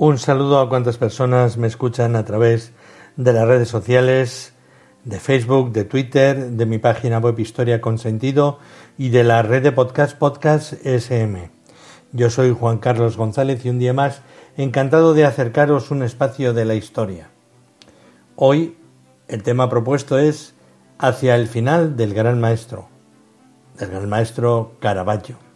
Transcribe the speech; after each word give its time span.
Un 0.00 0.16
saludo 0.18 0.60
a 0.60 0.68
cuantas 0.68 0.96
personas 0.96 1.56
me 1.56 1.66
escuchan 1.66 2.14
a 2.14 2.24
través 2.24 2.70
de 3.16 3.32
las 3.32 3.48
redes 3.48 3.68
sociales, 3.68 4.52
de 5.02 5.18
Facebook, 5.18 5.72
de 5.72 5.82
Twitter, 5.82 6.50
de 6.50 6.66
mi 6.66 6.78
página 6.78 7.18
web 7.18 7.36
Historia 7.40 7.80
con 7.80 7.98
Sentido 7.98 8.60
y 8.96 9.08
de 9.08 9.24
la 9.24 9.42
red 9.42 9.60
de 9.60 9.72
podcast 9.72 10.16
Podcast 10.16 10.74
SM. 10.86 11.50
Yo 12.12 12.30
soy 12.30 12.54
Juan 12.54 12.78
Carlos 12.78 13.16
González 13.16 13.64
y 13.64 13.70
un 13.70 13.80
día 13.80 13.92
más 13.92 14.22
encantado 14.56 15.14
de 15.14 15.24
acercaros 15.24 15.90
un 15.90 16.04
espacio 16.04 16.54
de 16.54 16.64
la 16.64 16.76
historia. 16.76 17.30
Hoy 18.36 18.76
el 19.26 19.42
tema 19.42 19.68
propuesto 19.68 20.16
es 20.16 20.54
hacia 21.00 21.34
el 21.34 21.48
final 21.48 21.96
del 21.96 22.14
gran 22.14 22.40
maestro, 22.40 22.88
del 23.76 23.90
gran 23.90 24.08
maestro 24.08 24.76
Caravaggio. 24.78 25.47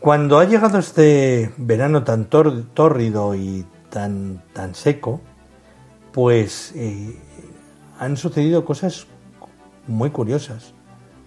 Cuando 0.00 0.38
ha 0.38 0.46
llegado 0.46 0.78
este 0.78 1.52
verano 1.58 2.04
tan 2.04 2.24
tórrido 2.24 3.34
y 3.34 3.66
tan, 3.90 4.42
tan 4.54 4.74
seco, 4.74 5.20
pues 6.10 6.72
eh, 6.74 7.18
han 7.98 8.16
sucedido 8.16 8.64
cosas 8.64 9.06
muy 9.86 10.08
curiosas. 10.08 10.72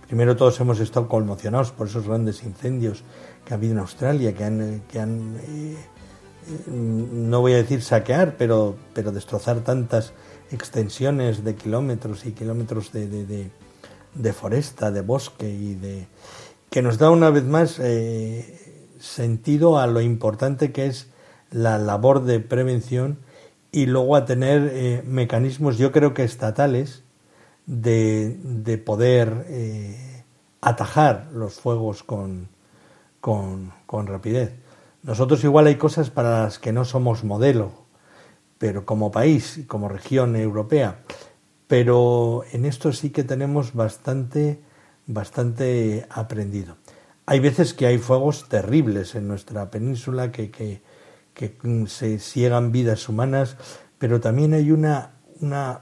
Primero 0.07 0.35
todos 0.35 0.59
hemos 0.59 0.79
estado 0.79 1.07
conmocionados 1.07 1.71
por 1.71 1.85
esos 1.85 2.07
grandes 2.07 2.43
incendios 2.43 3.03
que 3.45 3.53
ha 3.53 3.57
habido 3.57 3.73
en 3.73 3.79
Australia, 3.79 4.33
que 4.33 4.43
han, 4.43 4.81
que 4.91 4.99
han 4.99 5.37
eh, 5.47 5.77
eh, 6.47 6.71
no 6.71 7.41
voy 7.41 7.53
a 7.53 7.57
decir 7.57 7.83
saquear, 7.83 8.37
pero, 8.37 8.75
pero 8.95 9.11
destrozar 9.11 9.59
tantas 9.59 10.13
extensiones 10.51 11.43
de 11.43 11.53
kilómetros 11.53 12.25
y 12.25 12.31
kilómetros 12.31 12.91
de, 12.91 13.07
de, 13.07 13.51
de, 14.15 14.33
foresta, 14.33 14.89
de 14.89 15.01
bosque 15.01 15.47
y 15.47 15.75
de 15.75 16.07
que 16.73 16.81
nos 16.81 16.97
da 16.97 17.11
una 17.11 17.29
vez 17.29 17.43
más 17.43 17.79
sentido 18.99 19.77
a 19.77 19.85
lo 19.85 20.01
importante 20.01 20.71
que 20.71 20.87
es 20.87 21.07
la 21.51 21.77
labor 21.77 22.23
de 22.23 22.39
prevención 22.39 23.19
y 23.71 23.85
luego 23.85 24.15
a 24.15 24.25
tener 24.25 24.71
eh, 24.73 25.03
mecanismos, 25.05 25.77
yo 25.77 25.91
creo 25.91 26.15
que 26.15 26.23
estatales, 26.23 27.03
de, 27.67 28.39
de 28.43 28.79
poder 28.79 29.45
eh, 29.49 30.23
atajar 30.61 31.27
los 31.31 31.53
fuegos 31.59 32.01
con, 32.01 32.49
con, 33.21 33.71
con, 33.85 34.07
rapidez. 34.07 34.55
Nosotros 35.03 35.43
igual 35.43 35.67
hay 35.67 35.75
cosas 35.75 36.09
para 36.09 36.45
las 36.45 36.57
que 36.57 36.73
no 36.73 36.85
somos 36.85 37.23
modelo, 37.23 37.71
pero 38.57 38.83
como 38.83 39.11
país 39.11 39.61
como 39.67 39.89
región 39.89 40.35
europea, 40.35 41.01
pero 41.67 42.43
en 42.51 42.65
esto 42.65 42.91
sí 42.93 43.11
que 43.11 43.23
tenemos 43.23 43.75
bastante, 43.75 44.59
bastante 45.07 46.05
aprendido. 46.09 46.77
Hay 47.25 47.39
veces 47.39 47.73
que 47.73 47.85
hay 47.85 47.97
fuegos 47.97 48.49
terribles 48.49 49.15
en 49.15 49.27
nuestra 49.27 49.69
península 49.71 50.31
que, 50.31 50.51
que, 50.51 50.81
se 51.87 52.19
ciegan 52.19 52.71
vidas 52.71 53.09
humanas, 53.09 53.57
pero 53.97 54.19
también 54.19 54.53
hay 54.53 54.71
una, 54.71 55.11
una 55.39 55.81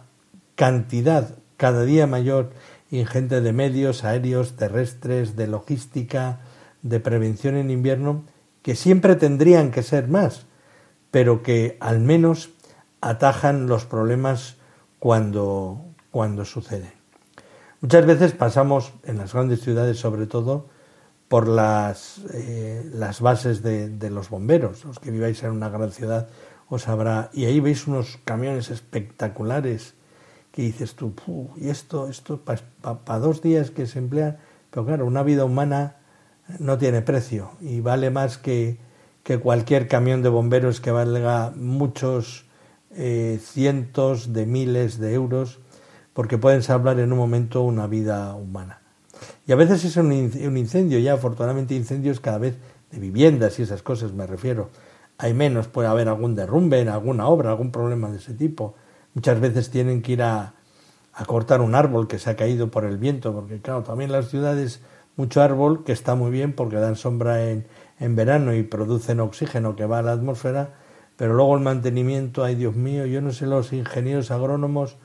cantidad 0.56 1.36
cada 1.58 1.84
día 1.84 2.08
mayor 2.08 2.52
ingente 2.90 3.42
de 3.42 3.54
medios 3.54 4.04
aéreos, 4.04 4.56
terrestres, 4.56 5.36
de 5.36 5.48
logística, 5.48 6.40
de 6.82 7.00
prevención 7.00 7.56
en 7.56 7.70
invierno, 7.70 8.24
que 8.62 8.76
siempre 8.76 9.16
tendrían 9.16 9.72
que 9.72 9.84
ser 9.84 10.08
más, 10.08 10.46
pero 11.10 11.44
que 11.44 11.78
al 11.80 12.00
menos 12.00 12.52
atajan 13.02 13.68
los 13.68 13.86
problemas 13.86 14.58
cuando, 15.00 15.84
cuando 16.12 16.46
suceden. 16.46 17.01
Muchas 17.82 18.06
veces 18.06 18.34
pasamos 18.34 18.94
en 19.06 19.18
las 19.18 19.34
grandes 19.34 19.62
ciudades 19.62 19.98
sobre 19.98 20.28
todo 20.28 20.68
por 21.28 21.48
las, 21.48 22.22
eh, 22.32 22.88
las 22.94 23.22
bases 23.22 23.64
de, 23.64 24.10
los 24.12 24.30
bomberos. 24.30 24.86
Los 24.86 25.00
que 25.00 25.10
viváis 25.10 25.42
en 25.42 25.50
una 25.50 25.70
gran 25.70 25.92
ciudad 25.92 26.30
os 26.70 26.88
habrá... 26.88 27.32
Y 27.34 27.46
ahí 27.46 27.60
veis 27.60 27.88
unos 27.88 28.20
camiones 28.24 28.70
espectaculares 28.70 29.96
que 30.52 30.62
dices 30.62 30.96
tú, 30.96 31.14
y 31.56 31.70
esto, 31.70 32.08
esto 32.08 32.42
para 32.42 33.20
dos 33.20 33.42
días 33.42 33.72
que 33.72 33.88
se 33.88 33.98
emplean, 33.98 34.38
pero 34.70 34.86
claro, 34.86 35.06
una 35.06 35.24
vida 35.24 35.46
humana 35.46 35.96
no 36.60 36.78
tiene 36.78 37.02
precio 37.02 37.52
y 37.62 37.80
vale 37.80 38.12
más 38.12 38.38
que, 38.38 38.78
que 39.24 39.40
cualquier 39.40 39.88
camión 39.88 40.22
de 40.22 40.30
bomberos 40.30 40.82
que 40.82 40.92
valga 40.92 41.52
muchos 41.56 42.46
eh, 42.92 43.40
cientos 43.42 44.34
de 44.34 44.46
miles 44.46 45.00
de 45.00 45.14
euros, 45.14 45.62
porque 46.14 46.38
pueden 46.38 46.64
salvar 46.64 47.00
en 47.00 47.12
un 47.12 47.18
momento 47.18 47.62
una 47.62 47.88
vida 47.88 48.34
humana. 48.36 48.82
Y 49.46 49.52
a 49.52 49.56
veces 49.56 49.86
es 49.86 49.98
un 49.98 50.12
incendio, 50.12 51.00
ya 51.00 51.14
afortunadamente 51.14 51.76
incendios 51.76 52.20
cada 52.20 52.38
vez 52.38 52.56
de 52.92 53.00
viviendas 53.00 53.60
y 53.60 53.64
esas 53.64 53.82
cosas 53.82 54.14
me 54.14 54.28
refiero. 54.28 54.70
Hay 55.18 55.34
menos, 55.34 55.68
puede 55.68 55.88
haber 55.88 56.08
algún 56.08 56.36
derrumbe 56.36 56.80
en 56.80 56.90
alguna 56.90 57.28
obra, 57.28 57.52
algún 57.52 57.72
problema 57.72 58.10
de 58.10 58.18
ese 58.18 58.34
tipo. 58.34 58.76
Muchas 59.14 59.40
veces 59.40 59.70
tienen 59.70 60.02
que 60.02 60.14
ir 60.14 60.24
a, 60.24 60.54
a 61.14 61.26
cortar 61.26 61.62
un 61.62 61.76
árbol 61.76 62.08
que 62.08 62.20
se 62.20 62.30
ha 62.30 62.36
caído 62.36 62.72
por 62.72 62.86
el 62.86 62.98
viento, 62.98 63.34
porque 63.34 63.60
claro, 63.60 63.84
también 63.84 64.12
las 64.12 64.30
ciudades 64.30 64.82
mucho 65.18 65.42
árbol 65.42 65.84
que 65.84 65.92
está 65.92 66.16
muy 66.16 66.32
bien 66.32 66.54
porque 66.54 66.78
dan 66.78 66.96
sombra 66.96 67.50
en, 67.50 67.66
en 68.00 68.16
verano 68.16 68.54
y 68.54 68.64
producen 68.64 69.20
oxígeno 69.20 69.76
que 69.76 69.86
va 69.86 70.00
a 70.00 70.02
la 70.02 70.14
atmósfera, 70.14 70.74
pero 71.18 71.34
luego 71.34 71.56
el 71.56 71.62
mantenimiento, 71.62 72.44
ay 72.44 72.56
Dios 72.56 72.76
mío, 72.76 73.06
yo 73.06 73.22
no 73.22 73.32
sé 73.32 73.46
los 73.46 73.74
ingenieros 73.74 74.32
agrónomos 74.32 74.96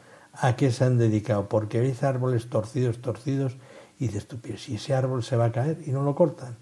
a 0.40 0.56
qué 0.56 0.70
se 0.70 0.84
han 0.84 0.98
dedicado, 0.98 1.48
porque 1.48 1.80
veis 1.80 2.02
árboles 2.02 2.48
torcidos, 2.48 3.00
torcidos, 3.00 3.56
y 3.98 4.08
dices 4.08 4.26
tú, 4.26 4.38
si 4.56 4.76
ese 4.76 4.94
árbol 4.94 5.22
se 5.22 5.36
va 5.36 5.46
a 5.46 5.52
caer 5.52 5.78
y 5.86 5.90
no 5.90 6.02
lo 6.02 6.14
cortan. 6.14 6.56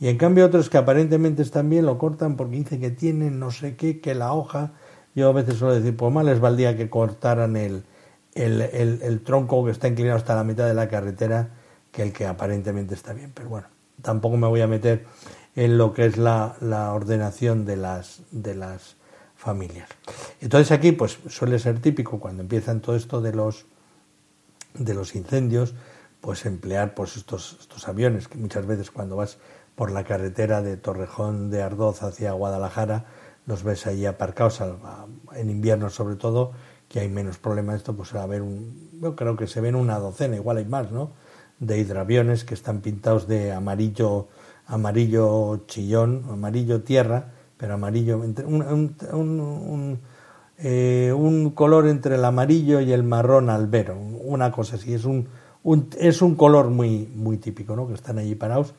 Y 0.00 0.08
en 0.08 0.18
cambio 0.18 0.44
otros 0.44 0.68
que 0.68 0.78
aparentemente 0.78 1.42
están 1.42 1.70
bien 1.70 1.86
lo 1.86 1.96
cortan 1.96 2.36
porque 2.36 2.56
dicen 2.56 2.80
que 2.80 2.90
tienen 2.90 3.38
no 3.38 3.52
sé 3.52 3.76
qué, 3.76 4.00
que 4.00 4.16
la 4.16 4.32
hoja. 4.32 4.72
Yo 5.14 5.28
a 5.28 5.32
veces 5.32 5.58
suelo 5.58 5.74
decir, 5.74 5.96
pues 5.96 6.12
mal 6.12 6.26
les 6.26 6.40
valdría 6.40 6.76
que 6.76 6.90
cortaran 6.90 7.56
el, 7.56 7.84
el, 8.34 8.60
el, 8.60 9.20
tronco 9.22 9.64
que 9.64 9.70
está 9.70 9.86
inclinado 9.86 10.16
hasta 10.16 10.34
la 10.34 10.42
mitad 10.42 10.66
de 10.66 10.74
la 10.74 10.88
carretera 10.88 11.50
que 11.92 12.02
el 12.02 12.12
que 12.12 12.26
aparentemente 12.26 12.94
está 12.94 13.12
bien. 13.12 13.30
Pero 13.32 13.48
bueno, 13.48 13.68
tampoco 14.00 14.36
me 14.36 14.48
voy 14.48 14.60
a 14.62 14.66
meter 14.66 15.04
en 15.54 15.78
lo 15.78 15.92
que 15.92 16.06
es 16.06 16.16
la, 16.16 16.56
la 16.60 16.92
ordenación 16.92 17.64
de 17.64 17.76
las, 17.76 18.22
de 18.32 18.56
las 18.56 18.96
familias. 19.42 19.88
Entonces 20.40 20.70
aquí 20.70 20.92
pues 20.92 21.18
suele 21.28 21.58
ser 21.58 21.80
típico 21.80 22.20
cuando 22.20 22.42
empiezan 22.42 22.80
todo 22.80 22.94
esto 22.94 23.20
de 23.20 23.32
los, 23.32 23.66
de 24.74 24.94
los 24.94 25.16
incendios, 25.16 25.74
pues 26.20 26.46
emplear 26.46 26.94
pues 26.94 27.16
estos, 27.16 27.56
estos 27.60 27.88
aviones 27.88 28.28
que 28.28 28.38
muchas 28.38 28.66
veces 28.66 28.92
cuando 28.92 29.16
vas 29.16 29.38
por 29.74 29.90
la 29.90 30.04
carretera 30.04 30.62
de 30.62 30.76
Torrejón 30.76 31.50
de 31.50 31.62
Ardoz 31.62 32.04
hacia 32.04 32.30
Guadalajara 32.32 33.06
los 33.46 33.64
ves 33.64 33.88
ahí 33.88 34.06
aparcados 34.06 34.62
en 35.34 35.50
invierno 35.50 35.90
sobre 35.90 36.14
todo 36.14 36.52
que 36.88 37.00
hay 37.00 37.08
menos 37.08 37.38
problemas 37.38 37.76
esto 37.76 37.96
pues 37.96 38.14
a 38.14 38.24
ver 38.26 38.42
un 38.42 39.00
yo 39.00 39.16
creo 39.16 39.36
que 39.36 39.48
se 39.48 39.60
ven 39.60 39.74
una 39.74 39.98
docena 39.98 40.36
igual 40.36 40.58
hay 40.58 40.66
más 40.66 40.92
no 40.92 41.10
de 41.58 41.78
hidroaviones 41.78 42.44
que 42.44 42.54
están 42.54 42.80
pintados 42.80 43.26
de 43.26 43.50
amarillo 43.50 44.28
amarillo 44.66 45.64
chillón 45.66 46.24
amarillo 46.30 46.82
tierra 46.82 47.32
pero 47.62 47.74
amarillo 47.74 48.18
un, 48.18 48.96
un, 49.12 50.00
eh, 50.58 51.14
un 51.16 51.50
color 51.50 51.86
entre 51.86 52.16
el 52.16 52.24
amarillo 52.24 52.80
y 52.80 52.92
el 52.92 53.04
marrón 53.04 53.50
albero 53.50 53.96
una 53.96 54.50
cosa 54.50 54.74
así 54.74 54.94
es 54.94 55.04
un 55.04 55.28
es 55.96 56.22
un 56.22 56.34
color 56.34 56.70
muy, 56.70 57.08
muy 57.14 57.36
típico, 57.36 57.76
¿no? 57.76 57.86
Que 57.86 57.94
están 57.94 58.18
allí 58.18 58.34
parados 58.34 58.74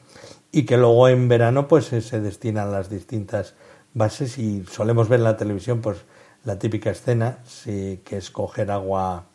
y 0.51 0.65
que 0.65 0.75
luego 0.75 1.07
en 1.07 1.29
verano 1.29 1.69
pues 1.69 1.85
se 1.85 2.19
destinan 2.19 2.73
las 2.73 2.89
distintas 2.89 3.53
bases 3.93 4.37
y 4.37 4.65
solemos 4.69 5.07
ver 5.07 5.21
en 5.21 5.23
la 5.23 5.37
televisión 5.37 5.79
pues 5.79 5.99
la 6.43 6.59
típica 6.59 6.89
escena 6.89 7.37
sí, 7.45 8.01
que 8.03 8.17
es 8.17 8.31
coger 8.31 8.69
agua 8.69 9.27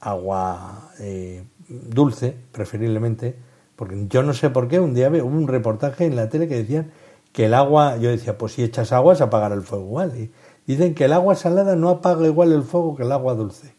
agua 0.00 0.90
eh, 1.00 1.44
dulce 1.68 2.34
preferiblemente 2.50 3.36
porque 3.76 4.06
yo 4.08 4.22
no 4.22 4.32
sé 4.32 4.48
por 4.48 4.68
qué 4.68 4.80
un 4.80 4.94
día 4.94 5.10
veo 5.10 5.26
un 5.26 5.48
reportaje 5.48 6.06
en 6.06 6.16
la 6.16 6.30
tele 6.30 6.48
que 6.48 6.56
decían 6.56 6.92
que 7.32 7.46
el 7.46 7.54
agua 7.54 7.96
yo 7.96 8.10
decía 8.10 8.36
pues 8.38 8.54
si 8.54 8.62
echas 8.62 8.92
agua 8.92 9.14
se 9.14 9.22
apagará 9.22 9.54
el 9.54 9.62
fuego 9.62 9.84
igual 9.84 10.30
dicen 10.66 10.94
que 10.94 11.04
el 11.04 11.12
agua 11.12 11.34
salada 11.34 11.76
no 11.76 11.88
apaga 11.88 12.26
igual 12.26 12.52
el 12.52 12.62
fuego 12.62 12.96
que 12.96 13.02
el 13.02 13.12
agua 13.12 13.34
dulce 13.34 13.74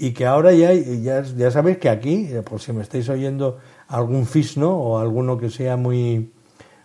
y 0.00 0.12
que 0.12 0.24
ahora 0.24 0.54
ya, 0.54 0.72
ya, 0.72 1.22
ya 1.22 1.50
sabéis 1.50 1.76
que 1.76 1.90
aquí, 1.90 2.26
eh, 2.30 2.40
por 2.42 2.58
si 2.58 2.72
me 2.72 2.80
estáis 2.80 3.10
oyendo 3.10 3.58
algún 3.86 4.24
fisno 4.24 4.74
o 4.74 4.98
alguno 4.98 5.36
que 5.36 5.50
sea 5.50 5.76
muy, 5.76 6.32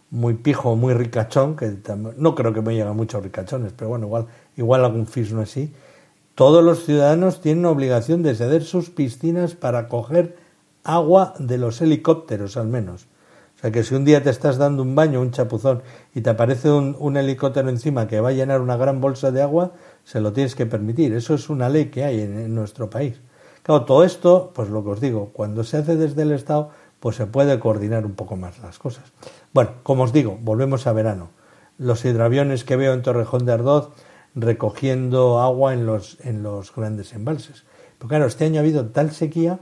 muy 0.09 0.33
pijo, 0.33 0.75
muy 0.75 0.93
ricachón, 0.93 1.55
que 1.55 1.77
no 2.17 2.35
creo 2.35 2.51
que 2.51 2.61
me 2.61 2.73
lleguen 2.73 2.93
muchos 2.93 3.23
ricachones, 3.23 3.71
pero 3.71 3.89
bueno, 3.89 4.07
igual, 4.07 4.27
igual 4.57 4.83
algún 4.83 5.07
fisno 5.07 5.39
así, 5.39 5.73
todos 6.35 6.61
los 6.61 6.83
ciudadanos 6.83 7.39
tienen 7.39 7.65
obligación 7.65 8.21
de 8.21 8.35
ceder 8.35 8.65
sus 8.65 8.89
piscinas 8.89 9.55
para 9.55 9.87
coger 9.87 10.35
agua 10.83 11.35
de 11.39 11.57
los 11.57 11.81
helicópteros 11.81 12.57
al 12.57 12.67
menos. 12.67 13.07
Sea 13.65 13.71
que 13.71 13.83
si 13.83 13.95
un 13.95 14.05
día 14.05 14.21
te 14.21 14.29
estás 14.29 14.59
dando 14.59 14.83
un 14.83 14.93
baño, 14.93 15.19
un 15.19 15.31
chapuzón, 15.31 15.81
y 16.13 16.21
te 16.21 16.29
aparece 16.29 16.69
un, 16.69 17.17
helicóptero 17.17 17.67
encima 17.67 18.07
que 18.07 18.19
va 18.19 18.29
a 18.29 18.31
llenar 18.31 18.61
una 18.61 18.77
gran 18.77 19.01
bolsa 19.01 19.31
de 19.31 19.41
agua, 19.41 19.71
se 20.03 20.21
lo 20.21 20.33
tienes 20.33 20.53
que 20.53 20.67
permitir. 20.67 21.15
Eso 21.15 21.33
es 21.33 21.49
una 21.49 21.67
ley 21.67 21.85
que 21.85 22.03
hay 22.03 22.21
en, 22.21 22.53
nuestro 22.53 22.91
país. 22.91 23.19
Claro, 23.63 23.85
todo 23.85 24.03
esto, 24.03 24.51
pues 24.53 24.69
lo 24.69 24.83
que 24.83 24.91
os 24.91 25.01
digo, 25.01 25.31
cuando 25.33 25.63
se 25.63 25.77
hace 25.77 25.95
desde 25.95 26.21
el 26.21 26.33
Estado, 26.33 26.69
pues 26.99 27.15
se 27.15 27.25
puede 27.25 27.57
coordinar 27.57 28.05
un 28.05 28.13
poco 28.13 28.35
más 28.35 28.59
las 28.59 28.77
cosas. 28.77 29.05
Bueno, 29.51 29.71
como 29.81 30.03
os 30.03 30.13
digo, 30.13 30.37
volvemos 30.39 30.85
a 30.85 30.93
verano. 30.93 31.31
Los 31.79 32.05
hidroaviones 32.05 32.65
que 32.65 32.75
veo 32.75 32.93
en 32.93 33.01
Torrejón 33.01 33.47
de 33.47 33.53
Ardoz 33.53 33.89
recogiendo 34.35 35.41
agua 35.41 35.73
en 35.73 35.87
los, 35.87 36.19
en 36.23 36.43
los 36.43 36.71
grandes 36.71 37.13
embalses. 37.13 37.63
Pero 37.97 38.09
claro, 38.09 38.25
este 38.27 38.45
año 38.45 38.57
ha 38.57 38.61
habido 38.61 38.85
tal 38.89 39.09
sequía 39.09 39.57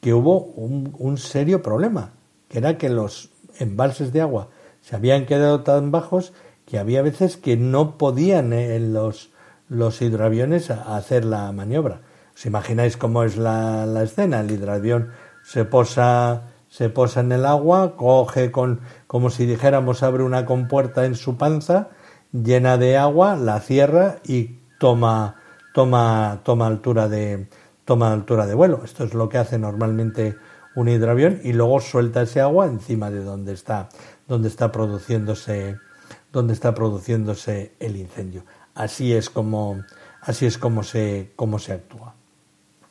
que 0.00 0.14
hubo 0.14 0.38
un, 0.38 1.18
serio 1.18 1.62
problema, 1.62 2.12
que 2.48 2.58
era 2.58 2.78
que 2.78 2.88
los 2.88 3.30
embalses 3.58 4.12
de 4.12 4.20
agua 4.20 4.48
se 4.80 4.96
habían 4.96 5.26
quedado 5.26 5.62
tan 5.62 5.90
bajos 5.90 6.32
que 6.64 6.78
había 6.78 7.02
veces 7.02 7.36
que 7.36 7.56
no 7.56 7.96
podían 7.96 8.52
eh, 8.52 8.78
los, 8.80 9.30
los 9.68 10.02
hidroaviones 10.02 10.70
hacer 10.70 11.24
la 11.24 11.50
maniobra. 11.52 12.02
¿Os 12.34 12.44
imagináis 12.44 12.96
cómo 12.96 13.22
es 13.22 13.36
la, 13.36 13.86
la, 13.86 14.02
escena? 14.02 14.40
El 14.40 14.50
hidroavión 14.50 15.10
se 15.42 15.64
posa, 15.64 16.42
se 16.68 16.90
posa 16.90 17.20
en 17.20 17.32
el 17.32 17.46
agua, 17.46 17.96
coge 17.96 18.50
con, 18.50 18.80
como 19.06 19.30
si 19.30 19.46
dijéramos, 19.46 20.02
abre 20.02 20.22
una 20.22 20.44
compuerta 20.44 21.06
en 21.06 21.14
su 21.14 21.36
panza, 21.36 21.88
llena 22.32 22.76
de 22.76 22.98
agua, 22.98 23.36
la 23.36 23.60
cierra 23.60 24.18
y 24.24 24.58
toma, 24.78 25.36
toma, 25.72 26.40
toma 26.42 26.66
altura 26.66 27.08
de, 27.08 27.48
toma 27.84 28.12
altura 28.12 28.46
de 28.46 28.54
vuelo. 28.54 28.82
Esto 28.84 29.04
es 29.04 29.14
lo 29.14 29.28
que 29.28 29.38
hace 29.38 29.58
normalmente 29.58 30.36
un 30.76 30.88
hidroavión 30.88 31.40
y 31.42 31.52
luego 31.54 31.80
suelta 31.80 32.22
ese 32.22 32.40
agua 32.40 32.66
encima 32.66 33.10
de 33.10 33.24
donde 33.24 33.54
está, 33.54 33.88
donde 34.28 34.48
está 34.48 34.70
produciéndose, 34.70 35.78
donde 36.32 36.52
está 36.52 36.74
produciéndose 36.74 37.72
el 37.80 37.96
incendio. 37.96 38.44
Así 38.74 39.12
es 39.12 39.30
como, 39.30 39.82
así 40.20 40.46
es 40.46 40.60
se, 40.82 41.32
como 41.34 41.58
se 41.58 41.72
actúa. 41.72 42.14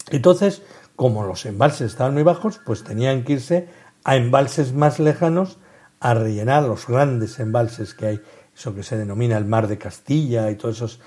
Entonces, 0.10 0.64
como 0.96 1.26
los 1.26 1.46
embalses 1.46 1.92
estaban 1.92 2.16
muy 2.16 2.24
bajos, 2.24 2.60
pues 2.66 2.84
tenían 2.84 3.24
que 3.24 3.34
irse 3.34 3.70
a 4.04 4.16
embalses 4.16 4.74
más 4.74 5.00
lejanos 5.00 5.60
a 6.00 6.16
rellenar 6.16 6.64
los 6.64 6.88
grandes 6.88 7.40
embalses 7.40 7.94
que 7.94 8.06
hay, 8.08 8.22
eso 8.56 8.74
que 8.74 8.84
se 8.84 8.98
denomina 8.98 9.38
el 9.38 9.46
mar 9.46 9.68
de 9.68 9.78
Castilla 9.78 10.50
y 10.50 10.56
todos 10.56 10.78
esos, 10.78 11.00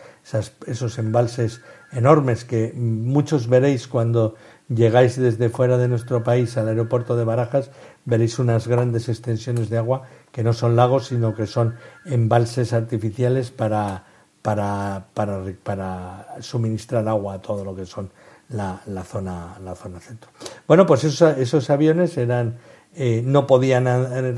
esos 0.66 0.98
embalses 0.98 1.60
enormes 1.90 2.44
que 2.44 2.72
muchos 2.74 3.48
veréis 3.48 3.88
cuando 3.88 4.36
llegáis 4.68 5.16
desde 5.16 5.48
fuera 5.48 5.78
de 5.78 5.88
nuestro 5.88 6.22
país 6.22 6.56
al 6.56 6.68
aeropuerto 6.68 7.16
de 7.16 7.24
Barajas, 7.24 7.70
veréis 8.04 8.38
unas 8.38 8.68
grandes 8.68 9.08
extensiones 9.08 9.70
de 9.70 9.78
agua 9.78 10.02
que 10.32 10.42
no 10.42 10.52
son 10.52 10.76
lagos, 10.76 11.06
sino 11.06 11.34
que 11.34 11.46
son 11.46 11.76
embalses 12.04 12.72
artificiales 12.72 13.50
para, 13.50 14.04
para, 14.42 15.06
para, 15.14 15.42
para 15.62 16.36
suministrar 16.40 17.08
agua 17.08 17.34
a 17.34 17.42
todo 17.42 17.64
lo 17.64 17.74
que 17.74 17.86
son 17.86 18.10
la, 18.50 18.80
la, 18.86 19.04
zona, 19.04 19.58
la 19.62 19.74
zona 19.74 20.00
centro. 20.00 20.30
Bueno, 20.66 20.86
pues 20.86 21.04
esos, 21.04 21.36
esos 21.38 21.70
aviones 21.70 22.16
eran, 22.16 22.58
eh, 22.94 23.22
no 23.24 23.46
podían 23.46 23.84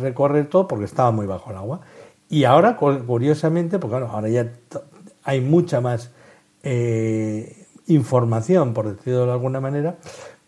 recorrer 0.01 0.49
todo 0.49 0.67
porque 0.69 0.85
estaba 0.85 1.11
muy 1.11 1.27
bajo 1.27 1.51
el 1.51 1.57
agua. 1.57 1.81
Y 2.29 2.45
ahora, 2.45 2.77
curiosamente, 2.77 3.81
porque 3.81 3.97
ahora 3.97 4.29
ya 4.29 4.53
hay 5.25 5.41
mucha 5.41 5.81
más 5.81 6.13
eh, 6.63 7.60
información, 7.91 8.73
por 8.75 8.95
decirlo 8.95 9.27
de 9.27 9.33
alguna 9.33 9.61
manera, 9.61 9.99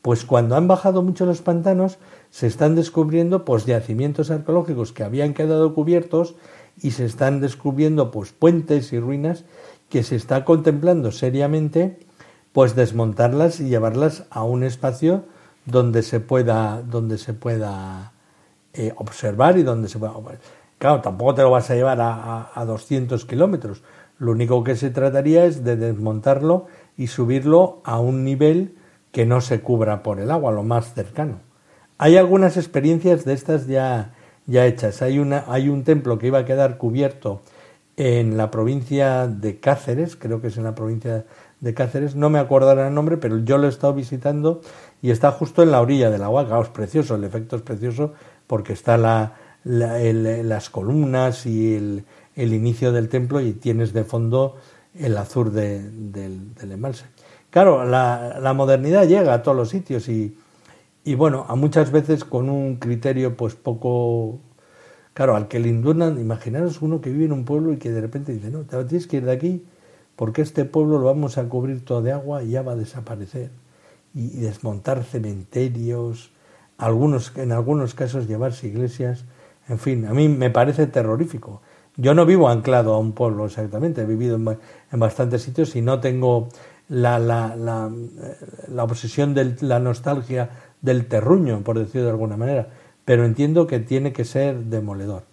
pues 0.03 0.25
cuando 0.25 0.57
han 0.57 0.67
bajado 0.69 1.03
mucho 1.03 1.25
los 1.25 1.41
pantanos 1.41 1.99
se 2.31 2.47
están 2.47 2.75
descubriendo 2.75 3.45
pues 3.45 3.67
yacimientos 3.67 4.31
arqueológicos 4.31 4.93
que 4.93 5.05
habían 5.05 5.33
quedado 5.33 5.75
cubiertos 5.75 6.35
y 6.81 6.91
se 6.91 7.05
están 7.05 7.41
descubriendo 7.41 8.11
pues 8.11 8.33
puentes 8.33 8.93
y 8.93 8.99
ruinas 8.99 9.45
que 9.89 10.03
se 10.03 10.17
está 10.17 10.45
contemplando 10.45 11.13
seriamente 11.13 12.01
pues 12.53 12.75
desmontarlas 12.75 13.61
y 13.61 13.69
llevarlas 13.69 14.25
a 14.31 14.43
un 14.43 14.65
espacio 14.65 15.25
donde 15.67 16.03
se 16.03 16.19
pueda 16.19 16.83
donde 16.83 17.17
se 17.19 17.33
pueda 17.33 18.13
eh, 18.73 18.93
observar 18.97 19.57
y 19.59 19.63
donde 19.63 19.89
se 19.89 19.99
pueda 19.99 20.15
claro 20.79 21.01
tampoco 21.01 21.35
te 21.35 21.43
lo 21.43 21.51
vas 21.51 21.71
a 21.71 21.75
llevar 21.75 22.01
a, 22.01 22.15
a, 22.15 22.51
a 22.55 22.65
200 22.65 23.25
kilómetros. 23.25 23.83
Lo 24.19 24.33
único 24.33 24.63
que 24.63 24.77
se 24.77 24.91
trataría 24.91 25.45
es 25.47 25.65
de 25.65 25.77
desmontarlo 25.77 26.67
y 26.97 27.09
subirlo 27.09 27.81
a 27.85 27.99
un 28.01 28.25
nivel 28.25 28.77
que 29.13 29.27
no 29.27 29.41
se 29.41 29.61
cubra 29.61 30.03
por 30.03 30.21
el 30.21 30.31
agua, 30.31 30.53
lo 30.53 30.63
más 30.63 30.95
cercano. 30.95 31.41
Hay 31.99 32.17
algunas 32.17 32.57
experiencias 32.57 33.25
de 33.25 33.35
estas 33.35 33.67
ya, 33.67 34.15
ya 34.47 34.67
hechas. 34.67 35.03
Hay, 35.03 35.19
una, 35.19 35.45
hay 35.49 35.69
un 35.69 35.85
templo 35.85 36.19
que 36.19 36.29
iba 36.29 36.41
a 36.41 36.45
quedar 36.45 36.79
cubierto 36.79 37.43
en 37.97 38.37
la 38.37 38.51
provincia 38.51 39.27
de 39.29 39.61
Cáceres, 39.61 40.17
creo 40.17 40.41
que 40.41 40.49
es 40.49 40.57
en 40.57 40.65
la 40.65 40.75
provincia 40.75 41.27
de 41.61 41.75
Cáceres, 41.75 42.17
no 42.17 42.31
me 42.31 42.39
acuerdo 42.39 42.73
el 42.73 42.95
nombre, 42.95 43.19
pero 43.19 43.39
yo 43.39 43.59
lo 43.59 43.67
he 43.67 43.71
estado 43.71 43.95
visitando 43.95 44.63
y 45.03 45.11
está 45.11 45.31
justo 45.31 45.63
en 45.63 45.71
la 45.71 45.81
orilla 45.81 46.11
del 46.11 46.23
agua, 46.23 46.47
es 46.61 46.69
precioso, 46.71 47.15
el 47.15 47.25
efecto 47.25 47.57
es 47.57 47.63
precioso 47.63 48.15
porque 48.47 48.73
está 48.73 48.97
la, 48.97 49.35
las 49.65 50.71
columnas 50.71 51.47
y 51.47 51.75
el, 51.75 52.05
el 52.35 52.55
inicio 52.55 52.93
del 52.93 53.09
templo 53.09 53.41
y 53.41 53.53
tienes 53.53 53.93
de 53.93 54.05
fondo 54.05 54.57
el 54.95 55.17
azul 55.17 55.53
del, 55.53 56.53
embalse. 56.61 57.07
Claro, 57.51 57.85
la, 57.85 58.53
modernidad 58.55 59.07
llega 59.07 59.35
a 59.35 59.43
todos 59.43 59.57
los 59.57 59.69
sitios 59.69 60.09
y, 60.09 60.37
y, 61.05 61.15
bueno, 61.15 61.45
a 61.49 61.55
muchas 61.55 61.91
veces 61.91 62.25
con 62.25 62.49
un 62.49 62.77
criterio 62.77 63.37
pues 63.37 63.55
poco... 63.55 64.41
Claro, 65.15 65.37
al 65.37 65.47
que 65.47 65.61
le 65.61 65.69
indurnan, 65.69 66.19
imaginaros 66.19 66.81
uno 66.81 67.03
que 67.03 67.11
vive 67.11 67.27
en 67.27 67.33
un 67.33 67.45
pueblo 67.45 67.75
y 67.75 67.77
que 67.77 67.91
de 67.91 68.01
repente 68.01 68.33
dice, 68.33 68.51
no, 68.51 68.61
te 68.61 68.83
tienes 68.85 69.07
que 69.07 69.19
ir 69.19 69.27
de 69.27 69.33
aquí 69.33 69.67
porque 70.17 70.41
este 70.41 70.65
pueblo 70.65 70.99
lo 70.99 71.05
vamos 71.07 71.37
a 71.37 71.49
cubrir 71.49 71.85
todo 71.85 72.01
de 72.01 72.13
agua 72.13 72.43
y 72.43 72.51
ya 72.51 72.63
va 72.63 72.73
a 72.73 72.77
desaparecer. 72.77 73.51
Y, 74.15 74.39
y 74.39 74.41
desmontar 74.41 75.05
cementerios, 75.05 76.33
algunos, 76.79 77.33
en 77.37 77.53
algunos 77.53 77.95
casos 77.95 78.27
llevarse 78.27 78.69
iglesias, 78.69 79.25
en 79.69 79.79
fin, 79.79 80.07
a 80.07 80.13
mí 80.13 80.29
me 80.29 80.51
parece 80.51 80.87
terrorífico. 80.87 81.63
Yo 81.97 82.15
no 82.15 82.25
vivo 82.25 82.49
anclado 82.49 82.95
a 82.95 82.99
un 82.99 83.13
pueblo 83.13 83.47
exactamente, 83.47 84.03
he 84.03 84.07
vivido 84.07 84.37
en, 84.37 85.01
bastantes 85.01 85.43
sitios 85.43 85.77
y 85.77 85.83
no 85.83 86.01
tengo 86.01 86.49
la, 86.89 87.19
la, 87.19 87.55
la, 87.55 87.91
eh, 87.91 88.37
la 88.69 88.85
obsesión 88.85 89.35
de 89.35 89.57
la 89.61 89.79
nostalgia 89.79 90.51
del 90.81 91.07
terruño, 91.07 91.63
por 91.63 91.79
decirlo 91.79 92.07
de 92.07 92.11
alguna 92.11 92.37
manera, 92.37 92.69
pero 93.05 93.25
entiendo 93.25 93.67
que 93.67 93.79
tiene 93.79 94.13
que 94.13 94.25
ser 94.25 94.57
demoledor. 94.65 95.25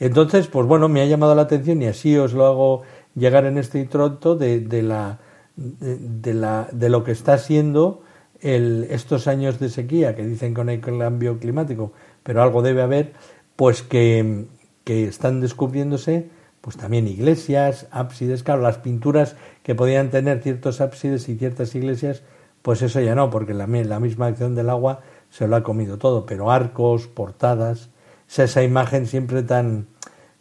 Entonces, 0.00 0.48
pues 0.48 0.66
bueno, 0.66 0.88
me 0.88 1.00
ha 1.00 1.06
llamado 1.06 1.34
la 1.34 1.42
atención 1.42 1.80
y 1.82 1.86
así 1.86 2.16
os 2.16 2.32
lo 2.32 2.46
hago 2.46 2.82
llegar 3.14 3.44
en 3.44 3.58
este 3.58 3.78
introducto 3.78 4.34
de, 4.34 4.60
de 4.60 4.82
la, 4.82 5.18
de, 5.56 6.34
la, 6.34 6.68
de 6.72 6.88
lo 6.88 7.04
que 7.04 7.12
está 7.12 7.38
siendo 7.38 8.02
el, 8.40 8.86
estos 8.90 9.26
años 9.28 9.60
de 9.60 9.68
sequía, 9.68 10.16
que 10.16 10.24
dicen 10.24 10.54
no 10.54 10.70
hay 10.70 10.80
cambio 10.80 11.38
climático, 11.38 11.92
pero 12.22 12.42
algo 12.42 12.62
debe 12.62 12.82
haber, 12.82 13.12
pues 13.56 13.82
que, 13.82 14.46
que 14.84 15.04
están 15.04 15.40
descubriéndose 15.40 16.30
pues 16.60 16.76
también 16.76 17.08
iglesias, 17.08 17.86
ábsides, 17.90 18.42
claro, 18.42 18.60
las 18.60 18.78
pinturas 18.78 19.36
que 19.62 19.74
podían 19.74 20.10
tener 20.10 20.42
ciertos 20.42 20.80
ábsides 20.80 21.28
y 21.28 21.36
ciertas 21.36 21.74
iglesias, 21.74 22.22
pues 22.62 22.82
eso 22.82 23.00
ya 23.00 23.14
no, 23.14 23.30
porque 23.30 23.54
la, 23.54 23.66
misma 23.66 24.26
acción 24.26 24.54
del 24.54 24.68
agua 24.68 25.00
se 25.30 25.48
lo 25.48 25.56
ha 25.56 25.62
comido 25.62 25.96
todo, 25.96 26.26
pero 26.26 26.50
arcos, 26.50 27.06
portadas, 27.06 27.88
esa 28.28 28.62
imagen 28.62 29.06
siempre 29.06 29.42
tan 29.42 29.86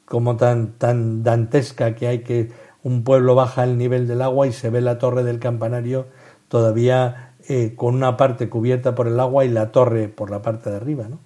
como 0.05 0.37
tan 0.37 0.73
tan 0.73 1.23
dantesca 1.23 1.95
que 1.95 2.07
hay 2.07 2.19
que 2.19 2.51
un 2.83 3.03
pueblo 3.03 3.35
baja 3.35 3.63
el 3.63 3.77
nivel 3.77 4.07
del 4.07 4.21
agua 4.21 4.47
y 4.47 4.53
se 4.53 4.69
ve 4.69 4.81
la 4.81 4.97
torre 4.97 5.23
del 5.23 5.39
campanario 5.39 6.07
todavía 6.49 7.35
eh, 7.47 7.73
con 7.75 7.95
una 7.95 8.17
parte 8.17 8.49
cubierta 8.49 8.95
por 8.95 9.07
el 9.07 9.19
agua 9.19 9.45
y 9.45 9.49
la 9.49 9.71
torre 9.71 10.07
por 10.07 10.29
la 10.29 10.41
parte 10.41 10.69
de 10.69 10.75
arriba, 10.77 11.07
¿no? 11.07 11.19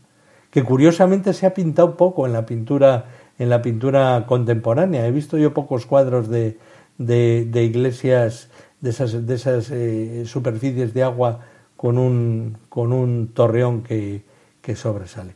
Que 0.53 0.63
curiosamente 0.63 1.33
se 1.33 1.48
ha 1.48 1.53
pintado 1.55 1.98
poco 1.98 2.27
en 2.27 2.33
la 2.33 2.45
pintura 2.45 3.05
en 3.39 3.50
la 3.50 3.62
pintura 3.62 4.25
contemporánea. 4.27 5.07
He 5.07 5.12
visto 5.12 5.38
yo 5.38 5.53
pocos 5.53 5.88
cuadros 5.88 6.29
de, 6.29 6.60
de, 6.98 7.63
iglesias 7.63 8.50
de 8.79 8.91
esas, 8.91 9.25
de 9.25 9.33
esas 9.33 9.72
eh, 9.72 10.24
superficies 10.25 10.93
de 10.93 11.03
agua 11.03 11.39
con 11.75 11.98
un, 11.98 12.57
con 12.69 12.93
un 12.93 13.29
torreón 13.33 13.81
que, 13.81 14.24
que 14.62 14.75
sobresale. 14.75 15.36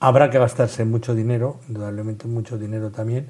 Habrá 0.00 0.30
que 0.30 0.38
gastarse 0.38 0.84
mucho 0.84 1.14
dinero, 1.14 1.60
indudablemente 1.68 2.26
mucho 2.26 2.58
dinero 2.58 2.90
también. 2.90 3.28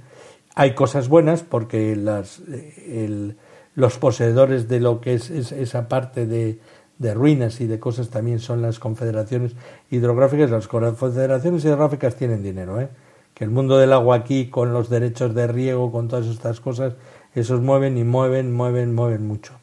Hay 0.55 0.75
cosas 0.75 1.09
buenas 1.09 1.43
porque 1.43 1.97
las, 1.97 2.41
eh, 2.49 3.35
los 3.75 3.99
poseedores 3.99 4.69
de 4.69 4.81
lo 4.81 5.01
que 5.01 5.15
es, 5.15 5.31
esa 5.31 5.89
parte 5.89 6.27
de, 6.27 6.61
de 6.99 7.15
ruinas 7.15 7.61
y 7.61 7.67
de 7.67 7.79
cosas 7.79 8.11
también 8.11 8.39
son 8.39 8.63
las 8.63 8.79
confederaciones 8.79 9.57
hidrográficas. 9.91 10.51
Las 10.51 10.69
confederaciones 10.69 11.65
hidrográficas 11.65 12.17
tienen 12.17 12.43
dinero, 12.43 12.81
¿eh? 12.81 12.89
que 13.35 13.45
el 13.45 13.51
mundo 13.51 13.79
del 13.79 13.93
agua 13.93 14.17
aquí, 14.17 14.49
con 14.49 14.73
los 14.73 14.89
derechos 14.89 15.35
de 15.35 15.47
riego, 15.49 15.91
con 15.91 16.09
todas 16.09 16.27
estas 16.27 16.61
cosas, 16.61 16.95
esos 17.35 17.61
mueven 17.61 17.99
y 17.99 18.05
mueven, 18.05 18.53
mueven, 18.53 18.95
mueven 18.95 19.27
mucho. 19.27 19.55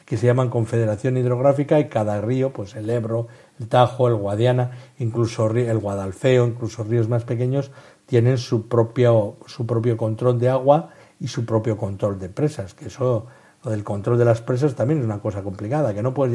Aquí 0.00 0.16
se 0.16 0.26
llaman 0.26 0.48
confederación 0.48 1.16
hidrográfica 1.18 1.78
y 1.78 1.88
cada 1.88 2.20
río, 2.20 2.52
pues 2.52 2.74
el 2.74 2.88
Ebro, 2.88 3.28
el 3.60 3.68
Tajo, 3.68 4.08
el 4.08 4.14
Guadiana, 4.14 4.72
incluso 4.98 5.48
el 5.50 5.78
Guadalfeo, 5.78 6.46
incluso 6.46 6.82
ríos 6.82 7.08
más 7.08 7.24
pequeños, 7.24 7.70
tienen 8.06 8.38
su 8.38 8.66
propio, 8.66 9.36
su 9.46 9.66
propio 9.66 9.96
control 9.96 10.40
de 10.40 10.48
agua 10.48 10.90
y 11.20 11.28
su 11.28 11.44
propio 11.44 11.76
control 11.76 12.18
de 12.18 12.30
presas, 12.30 12.74
que 12.74 12.86
eso 12.86 13.26
lo 13.64 13.70
del 13.70 13.84
control 13.84 14.18
de 14.18 14.24
las 14.24 14.40
presas 14.40 14.74
también 14.74 15.00
es 15.00 15.04
una 15.04 15.20
cosa 15.20 15.42
complicada, 15.42 15.94
que 15.94 16.02
no 16.02 16.14
puedes 16.14 16.34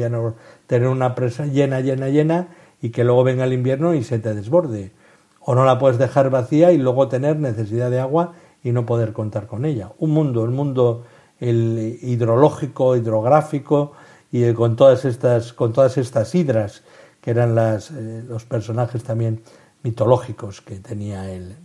tener 0.66 0.88
una 0.88 1.14
presa 1.14 1.46
llena, 1.46 1.80
llena, 1.80 2.08
llena 2.08 2.48
y 2.80 2.90
que 2.90 3.04
luego 3.04 3.24
venga 3.24 3.44
el 3.44 3.52
invierno 3.52 3.94
y 3.94 4.04
se 4.04 4.18
te 4.18 4.34
desborde. 4.34 4.92
O 5.40 5.54
no 5.54 5.64
la 5.64 5.78
puedes 5.78 5.98
dejar 5.98 6.30
vacía 6.30 6.72
y 6.72 6.78
luego 6.78 7.08
tener 7.08 7.38
necesidad 7.38 7.90
de 7.90 8.00
agua 8.00 8.32
y 8.62 8.72
no 8.72 8.86
poder 8.86 9.12
contar 9.12 9.46
con 9.46 9.64
ella. 9.64 9.92
Un 9.98 10.10
mundo, 10.10 10.44
el 10.44 10.50
mundo 10.50 11.04
hidrológico, 11.40 12.96
hidrográfico 12.96 13.92
y 14.32 14.52
con 14.54 14.76
todas 14.76 15.04
estas, 15.04 15.52
con 15.52 15.72
todas 15.72 15.98
estas 15.98 16.34
hidras 16.34 16.82
que 17.20 17.30
eran 17.30 17.54
las, 17.54 17.90
eh, 17.90 18.24
los 18.26 18.44
personajes 18.44 19.02
también 19.02 19.42
mitológicos 19.82 20.62
que 20.62 20.76
tenía 20.76 21.30
el, 21.30 21.56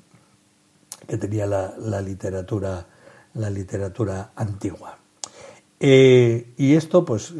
que 1.07 1.17
tenía 1.17 1.45
la, 1.45 1.73
la 1.77 2.01
literatura 2.01 2.85
la 3.33 3.49
literatura 3.49 4.31
antigua. 4.35 5.00
Eh, 5.83 6.53
y 6.57 6.75
esto, 6.75 7.03
pues, 7.05 7.33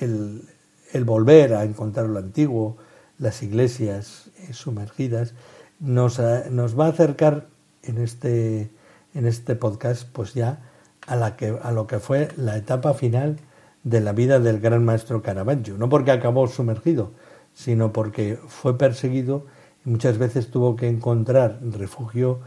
el, 0.00 1.04
volver 1.04 1.54
a 1.54 1.64
encontrar 1.64 2.06
lo 2.06 2.20
antiguo, 2.20 2.76
las 3.18 3.42
iglesias 3.42 4.30
eh, 4.38 4.52
sumergidas, 4.52 5.34
nos, 5.80 6.20
nos, 6.50 6.78
va 6.78 6.86
a 6.86 6.90
acercar 6.90 7.48
en 7.82 7.98
este, 7.98 8.70
en 9.14 9.26
este 9.26 9.56
podcast, 9.56 10.08
pues 10.12 10.32
ya 10.32 10.60
a, 11.08 11.16
la 11.16 11.36
que, 11.36 11.58
a 11.60 11.72
lo 11.72 11.88
que 11.88 11.98
fue 11.98 12.28
la 12.36 12.56
etapa 12.56 12.94
final 12.94 13.36
de 13.82 14.00
la 14.00 14.12
vida 14.12 14.38
del 14.38 14.60
gran 14.60 14.84
maestro 14.84 15.20
Caravaggio. 15.20 15.76
No 15.76 15.88
porque 15.88 16.12
acabó 16.12 16.46
sumergido, 16.46 17.10
sino 17.52 17.92
porque 17.92 18.38
fue 18.46 18.78
perseguido 18.78 19.44
y 19.84 19.90
muchas 19.90 20.18
veces 20.18 20.52
tuvo 20.52 20.76
que 20.76 20.88
encontrar 20.88 21.58
refugio 21.62 22.40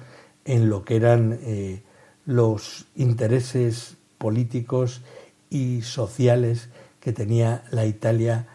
en 0.46 0.70
lo 0.70 0.86
que 0.86 0.96
eran 0.96 1.40
eh, 1.44 1.84
los 2.26 2.88
intereses 2.96 3.99
políticos 4.20 5.02
y 5.50 5.82
sociales 5.82 6.70
que 7.00 7.12
tenía 7.12 7.64
la 7.72 7.88
Italia 7.88 8.48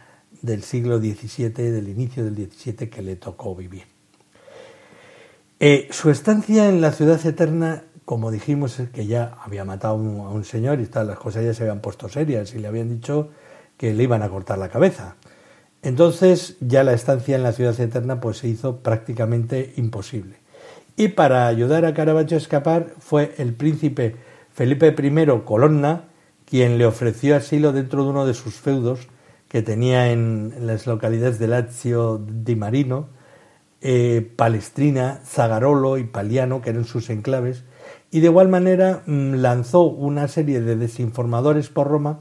del 0.43 0.63
siglo 0.63 0.99
XVII, 0.99 1.49
del 1.49 1.89
inicio 1.89 2.25
del 2.25 2.37
XVII 2.37 2.89
que 2.89 3.03
le 3.03 3.17
tocó 3.17 3.57
vivir. 3.57 3.85
Eh, 5.59 5.89
su 5.91 6.11
estancia 6.11 6.69
en 6.69 6.81
la 6.81 6.93
ciudad 6.93 7.25
eterna, 7.25 7.85
como 8.05 8.31
dijimos, 8.31 8.79
es 8.79 8.91
que 8.91 9.07
ya 9.07 9.39
había 9.43 9.65
matado 9.65 9.95
a 9.95 9.97
un, 9.97 10.45
señor 10.45 10.81
y 10.81 10.87
tal, 10.87 11.07
las 11.07 11.19
cosas 11.19 11.45
ya 11.45 11.55
se 11.55 11.63
habían 11.63 11.81
puesto 11.81 12.09
serias 12.09 12.55
y 12.55 12.59
le 12.59 12.69
habían 12.69 12.91
dicho 12.91 13.31
que 13.79 13.95
le 13.95 14.03
iban 14.03 14.23
a 14.23 14.29
cortar 14.29 14.59
la 14.59 14.69
cabeza. 14.69 15.17
Entonces 15.83 16.57
ya 16.61 16.85
la 16.85 16.93
estancia 16.93 17.37
en 17.37 17.43
la 17.43 17.53
ciudad 17.53 17.79
eterna 17.81 18.21
pues 18.21 18.39
se 18.39 18.49
hizo 18.49 18.79
prácticamente 18.79 19.73
imposible. 19.77 20.37
Y 20.97 21.09
para 21.09 21.47
ayudar 21.47 21.85
a 21.85 21.95
Caravaggio 21.95 22.37
a 22.37 22.41
escapar 22.41 22.95
fue 22.99 23.35
el 23.39 23.55
príncipe 23.55 24.17
Felipe 24.55 24.95
I 24.97 25.27
Colonna 25.45 26.05
quien 26.45 26.79
le 26.79 26.87
ofreció 26.87 27.37
asilo 27.37 27.73
dentro 27.73 28.05
de 28.05 28.11
uno 28.11 28.27
de 28.27 28.35
sus 28.35 28.55
feudos 28.55 29.09
que 29.49 29.63
tenía 29.63 30.13
en, 30.13 30.55
las 30.61 30.87
localidades 30.87 31.39
de 31.39 31.49
Lazio 31.49 32.19
di 32.19 32.57
Marino, 32.57 33.09
eh, 33.81 34.33
Palestrina, 34.37 35.21
Zagarolo 35.25 35.99
y 35.99 36.05
Paliano, 36.05 36.61
que 36.61 36.71
eran 36.71 36.85
sus 36.85 37.11
enclaves, 37.11 37.65
y 38.11 38.21
de 38.21 38.27
igual 38.27 38.49
manera 38.49 39.03
mm, 39.07 39.35
lanzó 39.35 39.83
una 39.83 40.29
serie 40.29 40.61
de 40.61 40.77
desinformadores 40.77 41.69
por 41.69 41.89
Roma 41.89 42.21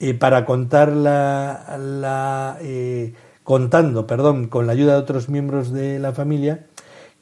eh, 0.00 0.14
para 0.14 0.44
contar 0.44 0.92
la, 0.92 2.58
eh, 2.60 3.14
contando, 3.44 4.06
perdón, 4.06 4.48
con 4.48 4.66
la 4.66 4.72
ayuda 4.72 4.94
de 4.94 5.00
otros 5.00 5.28
miembros 5.28 5.72
de 5.72 5.98
la 5.98 6.12
familia, 6.12 6.66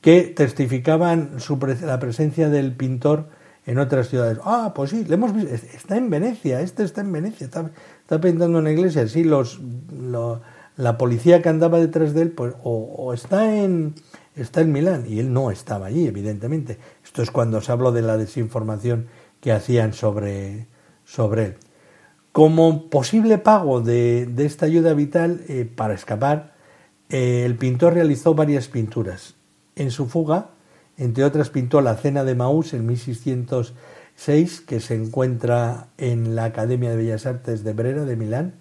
que 0.00 0.22
testificaban 0.22 1.38
la 1.82 1.98
presencia 1.98 2.48
del 2.48 2.76
pintor 2.76 3.28
en 3.68 3.78
otras 3.78 4.08
ciudades. 4.08 4.38
Ah, 4.44 4.72
pues 4.74 4.90
sí, 4.90 5.04
le 5.04 5.14
hemos 5.14 5.34
visto, 5.34 5.54
está 5.54 5.98
en 5.98 6.08
Venecia, 6.08 6.62
este 6.62 6.84
está 6.84 7.02
en 7.02 7.12
Venecia, 7.12 7.44
está, 7.44 8.18
pintando 8.18 8.58
una 8.58 8.72
iglesia. 8.72 9.06
Sí, 9.08 9.24
los, 9.24 9.60
la 10.76 10.96
policía 10.96 11.42
que 11.42 11.50
andaba 11.50 11.78
detrás 11.78 12.14
de 12.14 12.22
él, 12.22 12.30
pues, 12.30 12.54
o, 12.64 13.12
está 13.12 13.54
en 13.54 13.94
está 14.34 14.62
en 14.62 14.72
Milán 14.72 15.04
y 15.06 15.18
él 15.18 15.34
no 15.34 15.50
estaba 15.50 15.86
allí, 15.86 16.06
evidentemente. 16.06 16.78
Esto 17.04 17.20
es 17.20 17.30
cuando 17.30 17.60
se 17.60 17.70
habló 17.70 17.92
de 17.92 18.00
la 18.00 18.16
desinformación 18.16 19.08
que 19.42 19.52
hacían 19.52 19.92
sobre, 19.92 20.66
sobre 21.04 21.44
él. 21.44 21.56
Como 22.32 22.88
posible 22.88 23.36
pago 23.36 23.82
de, 23.82 24.24
de 24.26 24.46
esta 24.46 24.64
ayuda 24.64 24.94
vital 24.94 25.42
eh, 25.48 25.70
para 25.76 25.92
escapar, 25.92 26.54
eh, 27.10 27.42
el 27.44 27.56
pintor 27.56 27.94
realizó 27.94 28.32
varias 28.34 28.68
pinturas 28.68 29.34
en 29.76 29.90
su 29.90 30.06
fuga, 30.06 30.52
entre 30.98 31.24
otras 31.24 31.48
pintó 31.48 31.80
la 31.80 31.94
Cena 31.94 32.24
de 32.24 32.34
Maús 32.34 32.74
en 32.74 32.84
1606, 32.86 34.60
que 34.62 34.80
se 34.80 34.96
encuentra 34.96 35.88
en 35.96 36.34
la 36.34 36.44
Academia 36.44 36.90
de 36.90 36.96
Bellas 36.96 37.24
Artes 37.24 37.62
de 37.62 37.72
Brera 37.72 38.04
de 38.04 38.16
Milán, 38.16 38.54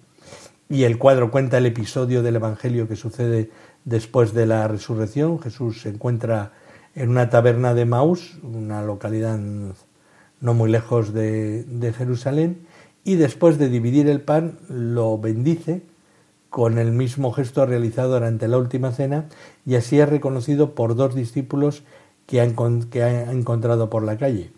y 0.70 0.84
el 0.84 1.00
cuadro 1.00 1.32
cuenta 1.32 1.58
el 1.58 1.66
episodio 1.66 2.22
del 2.22 2.36
Evangelio 2.36 2.88
que 2.88 2.96
sucede 2.96 3.50
después 3.86 4.34
de 4.34 4.46
la 4.46 4.68
resurrección. 4.68 5.40
Jesús 5.40 5.82
se 5.82 5.90
encuentra 5.90 6.54
en 6.94 7.10
una 7.10 7.30
taberna 7.30 7.74
de 7.74 7.86
Maús, 7.86 8.38
una 8.44 8.84
localidad 8.84 9.40
no 10.40 10.54
muy 10.54 10.70
lejos 10.70 11.14
de, 11.14 11.64
de 11.64 11.92
Jerusalén, 11.92 12.68
y 13.04 13.16
después 13.16 13.58
de 13.58 13.70
dividir 13.70 14.08
el 14.10 14.22
pan 14.22 14.60
lo 14.70 15.18
bendice 15.18 15.82
con 16.50 16.78
el 16.78 16.92
mismo 16.92 17.32
gesto 17.32 17.66
realizado 17.66 18.14
durante 18.14 18.48
la 18.48 18.58
última 18.58 18.92
cena 18.92 19.26
y 19.66 19.76
así 19.76 20.00
es 20.00 20.10
reconocido 20.10 20.76
por 20.76 20.96
dos 20.96 21.16
discípulos 21.16 21.84
que 22.28 22.42
ha, 22.42 23.32
encontrado 23.32 23.90
por 23.90 24.04
la 24.04 24.18
calle. 24.18 24.52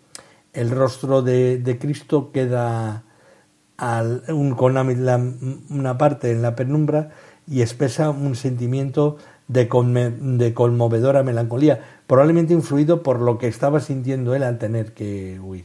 El 0.52 0.70
rostro 0.70 1.22
de, 1.22 1.78
Cristo 1.80 2.32
queda 2.32 3.04
con 3.78 4.76
una, 4.76 5.98
parte 5.98 6.32
en 6.32 6.42
la 6.42 6.54
penumbra 6.54 7.10
y 7.46 7.62
expresa 7.62 8.10
un 8.10 8.34
sentimiento 8.34 9.16
de, 9.48 9.68
conmovedora 9.68 11.22
melancolía, 11.22 11.80
probablemente 12.06 12.52
influido 12.52 13.02
por 13.02 13.20
lo 13.20 13.38
que 13.38 13.46
estaba 13.46 13.80
sintiendo 13.80 14.34
él 14.34 14.42
al 14.42 14.58
tener 14.58 14.92
que 14.92 15.40
huir. 15.40 15.64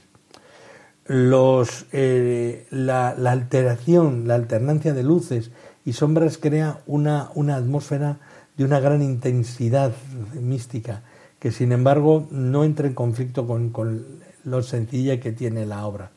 Eh, 1.08 2.68
la, 2.70 3.10
alteración, 3.10 4.28
la 4.28 4.36
alternancia 4.36 4.94
de 4.94 5.04
luces 5.04 5.52
y 5.84 5.94
sombras 5.94 6.38
crea 6.38 6.82
una, 6.86 7.32
una 7.36 7.56
atmósfera 7.56 8.20
de 8.58 8.64
una 8.64 8.80
gran 8.80 9.02
intensidad 9.02 9.92
mística 10.34 11.04
que 11.46 11.52
sin 11.52 11.72
embargo 11.72 12.28
no 12.32 12.64
entra 12.64 12.88
en 12.88 12.96
conflicto 12.96 13.46
con, 13.46 14.04
lo 14.46 14.64
sencilla 14.64 15.20
que 15.20 15.32
tiene 15.32 15.68
la 15.68 15.86
obra. 15.86 16.10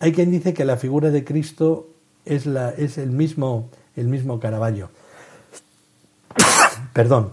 Hay 0.00 0.10
quien 0.10 0.32
dice 0.32 0.54
que 0.54 0.64
la 0.64 0.76
figura 0.76 1.12
de 1.12 1.22
Cristo 1.22 1.90
es, 2.24 2.46
el, 2.48 3.10
mismo, 3.12 3.70
el 3.94 4.38
Caravaggio. 4.40 4.90
Perdón. 6.94 7.30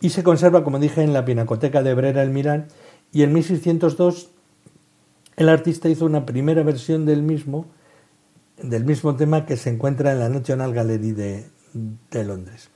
Y 0.00 0.08
se 0.08 0.22
conserva, 0.22 0.64
como 0.64 0.78
dije, 0.78 1.02
en 1.02 1.12
la 1.12 1.26
Pinacoteca 1.26 1.82
de 1.82 1.92
Brera 1.92 2.22
el 2.22 2.30
Miral. 2.30 2.68
Y 3.12 3.24
en 3.24 3.34
1602 3.34 4.30
el 5.36 5.50
artista 5.50 5.90
hizo 5.90 6.06
una 6.06 6.24
primera 6.24 6.62
versión 6.62 7.04
del 7.04 7.20
mismo 7.20 7.66
del 8.56 8.86
mismo 8.86 9.16
tema 9.16 9.44
que 9.44 9.58
se 9.58 9.68
encuentra 9.68 10.12
en 10.12 10.20
la 10.20 10.30
National 10.30 10.72
Gallery 10.72 11.12
de, 11.12 11.44
de 12.10 12.24
Londres. 12.24 12.70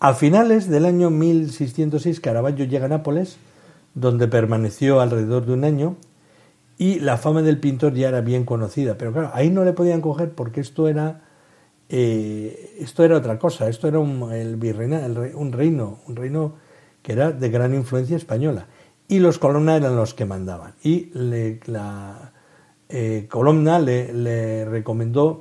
A 0.00 0.14
finales 0.14 0.68
del 0.68 0.84
año 0.84 1.10
1606 1.10 2.18
Caravaggio 2.18 2.64
llega 2.64 2.86
a 2.86 2.88
Nápoles, 2.88 3.38
donde 3.94 4.28
permaneció 4.28 5.00
alrededor 5.00 5.46
de 5.46 5.52
un 5.52 5.64
año, 5.64 5.96
y 6.78 6.98
la 6.98 7.16
fama 7.16 7.42
del 7.42 7.60
pintor 7.60 7.94
ya 7.94 8.08
era 8.08 8.20
bien 8.22 8.44
conocida. 8.44 8.96
Pero 8.98 9.12
claro, 9.12 9.30
ahí 9.34 9.50
no 9.50 9.64
le 9.64 9.72
podían 9.72 10.00
coger 10.00 10.32
porque 10.32 10.60
esto 10.60 10.88
era, 10.88 11.22
eh, 11.88 12.76
esto 12.80 13.04
era 13.04 13.16
otra 13.16 13.38
cosa, 13.38 13.68
esto 13.68 13.86
era 13.88 13.98
un, 13.98 14.32
el 14.32 14.56
virreina, 14.56 15.06
un 15.34 15.52
reino, 15.52 16.00
un 16.08 16.16
reino 16.16 16.54
que 17.02 17.12
era 17.12 17.30
de 17.32 17.48
gran 17.50 17.74
influencia 17.74 18.16
española. 18.16 18.66
Y 19.08 19.18
los 19.18 19.38
Colonna 19.38 19.76
eran 19.76 19.96
los 19.96 20.14
que 20.14 20.24
mandaban. 20.24 20.74
Y 20.82 21.10
la, 21.14 22.32
eh, 22.88 23.26
Colonna 23.30 23.78
le, 23.78 24.64
recomendó 24.64 25.40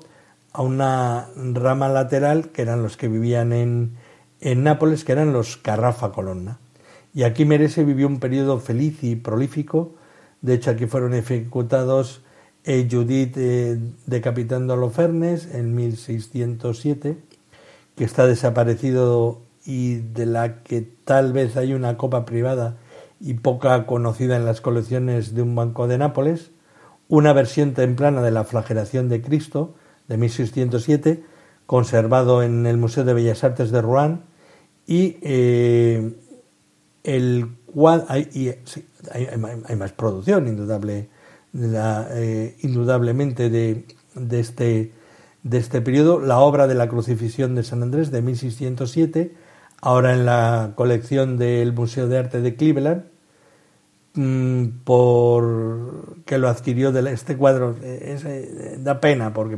a 0.52 0.62
una 0.62 1.30
rama 1.36 1.88
lateral, 1.88 2.50
que 2.50 2.64
eran 2.64 2.84
los 2.84 2.98
que 2.98 3.08
vivían 3.08 3.54
en, 3.54 3.96
en 4.42 4.64
Nápoles, 4.64 5.06
que 5.06 5.14
eran 5.14 5.32
los 5.32 5.58
Carrafa 5.58 6.12
Colonna. 6.12 6.60
Y 7.14 7.24
aquí 7.24 7.46
Merece 7.46 7.84
vivió 7.84 8.08
un 8.08 8.20
periodo 8.20 8.60
feliz 8.60 9.04
y 9.04 9.16
prolífico. 9.16 9.96
De 10.42 10.54
hecho, 10.54 10.72
aquí 10.72 10.86
fueron 10.86 11.14
ejecutados 11.14 12.22
eh, 12.64 12.88
Judith 12.90 13.36
eh, 13.38 13.80
decapitando 14.06 14.74
a 14.74 14.78
Lofernes 14.78 15.54
en 15.54 15.74
1607 15.76 17.18
que 17.96 18.04
está 18.04 18.28
desaparecido 18.28 19.42
y 19.66 19.96
de 19.96 20.26
la 20.26 20.64
que 20.64 20.82
tal 20.82 21.34
vez 21.34 21.58
hay 21.58 21.74
una 21.74 21.98
copa 21.98 22.26
privada 22.26 22.78
y 23.20 23.36
poca 23.36 23.86
conocida 23.86 24.36
en 24.36 24.46
las 24.46 24.62
colecciones 24.62 25.36
de 25.36 25.42
un 25.42 25.56
banco 25.56 25.88
de 25.88 25.98
Nápoles, 25.98 26.52
una 27.08 27.34
versión 27.34 27.74
temprana 27.74 28.22
de 28.22 28.32
la 28.32 28.44
flagelación 28.44 29.10
de 29.10 29.22
Cristo 29.22 29.76
de 30.08 30.18
1607, 30.18 31.24
conservado 31.68 32.42
en 32.42 32.66
el 32.66 32.78
Museo 32.78 33.04
de 33.04 33.14
Bellas 33.14 33.44
Artes 33.44 33.72
de 33.72 33.82
Rouen, 33.82 34.22
y 34.88 35.18
eh, 35.22 36.16
el 37.04 37.56
cual 37.74 38.06
hay, 38.10 38.56
hay, 39.12 39.76
más 39.76 39.92
producción, 39.94 40.48
indudable, 40.48 41.10
eh, 41.54 42.56
indudablemente, 42.62 43.50
de, 43.50 43.86
de, 44.16 44.40
este, 44.40 44.92
de 45.44 45.58
este 45.58 45.82
periodo. 45.82 46.20
La 46.20 46.40
obra 46.40 46.68
de 46.68 46.76
la 46.76 46.88
crucifixión 46.88 47.56
de 47.56 47.64
San 47.64 47.82
Andrés 47.82 48.12
de 48.12 48.22
1607, 48.22 49.36
ahora 49.82 50.14
en 50.14 50.26
la 50.26 50.74
colección 50.76 51.38
del 51.38 51.74
Museo 51.74 52.08
de 52.08 52.18
Arte 52.18 52.42
de 52.42 52.56
Cleveland, 52.56 53.06
mm, 54.14 54.66
por 54.84 56.24
que 56.26 56.38
lo 56.38 56.50
adquirió 56.50 56.92
de 56.92 57.12
este 57.12 57.36
cuadro 57.36 57.76
eh, 57.82 58.18
eh, 58.26 58.78
da 58.80 59.00
pena 59.02 59.34
porque 59.34 59.58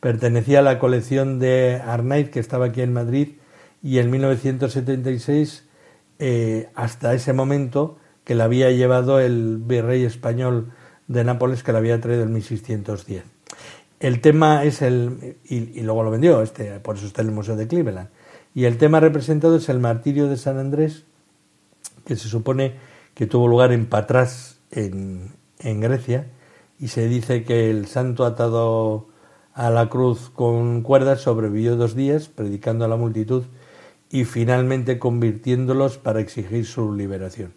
pertenecía 0.00 0.58
a 0.58 0.62
la 0.62 0.78
colección 0.78 1.38
de 1.38 1.80
Arnaiz 1.84 2.30
que 2.30 2.40
estaba 2.40 2.66
aquí 2.66 2.82
en 2.82 2.92
Madrid 2.92 3.36
y 3.82 3.98
en 3.98 4.10
1976 4.10 5.63
eh, 6.18 6.70
hasta 6.74 7.14
ese 7.14 7.32
momento 7.32 7.98
que 8.24 8.34
la 8.34 8.44
había 8.44 8.70
llevado 8.70 9.20
el 9.20 9.58
virrey 9.58 10.04
español 10.04 10.72
de 11.08 11.24
Nápoles 11.24 11.62
que 11.62 11.72
la 11.72 11.78
había 11.78 12.00
traído 12.00 12.22
en 12.22 12.32
1610. 12.32 13.24
El 14.00 14.20
tema 14.20 14.64
es 14.64 14.82
el 14.82 15.38
y, 15.44 15.80
luego 15.80 16.02
lo 16.02 16.10
vendió 16.10 16.42
este 16.42 16.80
por 16.80 16.96
eso 16.96 17.06
está 17.06 17.22
en 17.22 17.28
el 17.28 17.34
Museo 17.34 17.56
de 17.56 17.68
Cleveland 17.68 18.08
y 18.54 18.64
el 18.64 18.78
tema 18.78 19.00
representado 19.00 19.56
es 19.56 19.68
el 19.68 19.80
martirio 19.80 20.28
de 20.28 20.36
San 20.36 20.58
Andrés, 20.58 21.04
que 22.04 22.16
se 22.16 22.28
supone 22.28 22.74
que 23.14 23.26
tuvo 23.26 23.48
lugar 23.48 23.72
en 23.72 23.86
Patras, 23.86 24.58
en 24.70 25.30
Grecia, 25.60 26.26
y 26.78 26.88
se 26.88 27.08
dice 27.08 27.44
que 27.44 27.70
el 27.70 27.86
santo 27.86 28.24
atado 28.24 29.08
a 29.54 29.70
la 29.70 29.88
cruz 29.88 30.30
con 30.30 30.82
cuerdas 30.82 31.20
sobrevivió 31.20 31.76
dos 31.76 31.94
días, 31.94 32.28
predicando 32.28 32.84
a 32.84 32.88
la 32.88 32.96
multitud 32.96 33.44
y 34.14 34.24
finalmente 34.26 35.00
convirtiéndolos 35.00 35.98
para 35.98 36.20
exigir 36.20 36.66
su 36.66 36.92
liberación. 36.92 37.52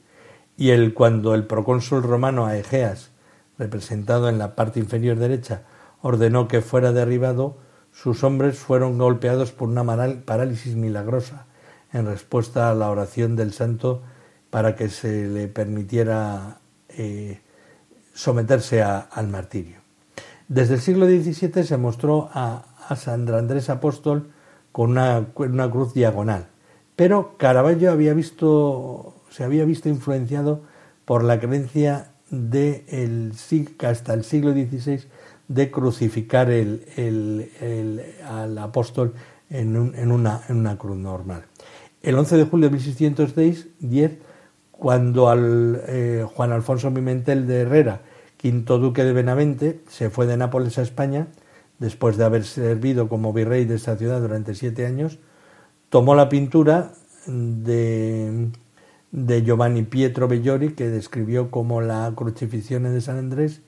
Y 0.57 0.71
el, 0.71 0.95
cuando 0.95 1.35
el 1.35 1.45
procónsul 1.45 2.01
romano 2.01 2.47
Aegeas, 2.47 3.11
representado 3.59 4.27
en 4.27 4.39
la 4.39 4.55
parte 4.55 4.79
inferior 4.79 5.19
derecha, 5.19 5.65
ordenó 6.01 6.47
que 6.47 6.61
fuera 6.61 6.91
derribado, 6.91 7.57
sus 7.91 8.23
hombres 8.23 8.57
fueron 8.57 8.97
golpeados 8.97 9.51
por 9.51 9.69
una 9.69 9.85
parálisis 10.25 10.75
milagrosa 10.75 11.45
en 11.93 12.07
respuesta 12.07 12.71
a 12.71 12.73
la 12.73 12.89
oración 12.89 13.35
del 13.35 13.53
santo 13.53 14.01
para 14.49 14.75
que 14.75 14.89
se 14.89 15.27
le 15.27 15.47
permitiera 15.49 16.57
eh, 16.89 17.39
someterse 18.15 18.81
al 18.81 19.27
martirio. 19.27 19.77
Desde 20.47 20.73
el 20.73 20.81
siglo 20.81 21.05
XVII 21.05 21.63
se 21.63 21.77
mostró 21.77 22.31
a, 22.33 22.65
San 22.95 23.29
Andrés 23.29 23.69
Apóstol 23.69 24.31
con 24.77 24.91
una, 24.91 25.71
cruz 25.71 25.95
diagonal, 25.95 26.49
pero 26.95 27.35
Caravaggio 27.37 27.91
había 27.91 28.13
visto, 28.13 29.15
se 29.31 29.43
había 29.43 29.65
visto 29.65 29.89
influenciado 29.89 30.61
por 31.03 31.23
la 31.23 31.39
creencia 31.39 32.11
de 32.29 32.85
el, 32.87 33.33
hasta 33.87 34.13
el 34.13 34.23
siglo 34.23 34.51
XVI 34.51 34.99
de 35.47 35.71
crucificar 35.71 36.51
el, 36.51 36.85
el, 36.95 38.03
al 38.23 38.55
apóstol 38.59 39.15
en, 39.49 39.95
en, 39.95 40.11
una, 40.11 40.41
en, 40.47 40.57
una, 40.57 40.77
cruz 40.77 40.97
normal. 40.97 41.45
El 42.03 42.13
11 42.13 42.37
de 42.37 42.43
julio 42.43 42.67
de 42.67 42.73
1610, 42.73 44.11
cuando 44.69 45.29
al, 45.29 45.81
eh, 45.87 46.23
Juan 46.35 46.51
Alfonso 46.51 46.93
Pimentel 46.93 47.47
de 47.47 47.61
Herrera, 47.61 48.01
quinto 48.37 48.77
duque 48.77 49.03
de 49.03 49.13
Benavente, 49.13 49.79
se 49.89 50.11
fue 50.11 50.27
de 50.27 50.37
Nápoles 50.37 50.77
a 50.77 50.83
España, 50.83 51.29
después 51.79 52.17
de 52.17 52.25
haber 52.25 52.43
servido 52.43 53.09
como 53.09 53.33
virrey 53.33 53.65
de 53.65 53.75
esa 53.75 53.97
ciudad 53.97 54.21
durante 54.21 54.55
siete 54.55 54.85
años, 54.85 55.19
tomó 55.89 56.15
la 56.15 56.29
pintura 56.29 56.91
de, 57.27 58.49
de 59.11 59.43
Giovanni 59.43 59.83
Pietro 59.83 60.27
Bellori, 60.27 60.73
que 60.73 60.89
describió 60.89 61.51
como 61.51 61.81
la 61.81 62.11
crucifixión 62.15 62.83
de 62.83 63.01
San 63.01 63.17
Andrés, 63.17 63.61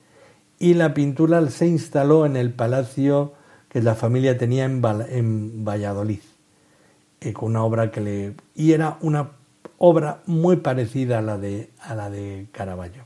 y 0.58 0.74
la 0.74 0.92
pintura 0.92 1.48
se 1.50 1.66
instaló 1.66 2.26
en 2.26 2.36
el 2.36 2.52
palacio 2.52 3.32
que 3.70 3.80
la 3.80 3.94
familia 3.94 4.36
tenía 4.36 4.64
en, 4.64 4.82
Valladolid, 5.64 6.20
eh, 7.20 7.32
que 7.32 8.34
y 8.54 8.72
era 8.72 8.98
una 9.00 9.30
obra 9.78 10.20
muy 10.26 10.56
parecida 10.56 11.18
a 11.18 11.22
la 11.22 11.38
de, 11.38 11.70
a 11.80 11.94
la 11.94 12.10
de 12.10 12.48
Caravaggio. 12.52 13.04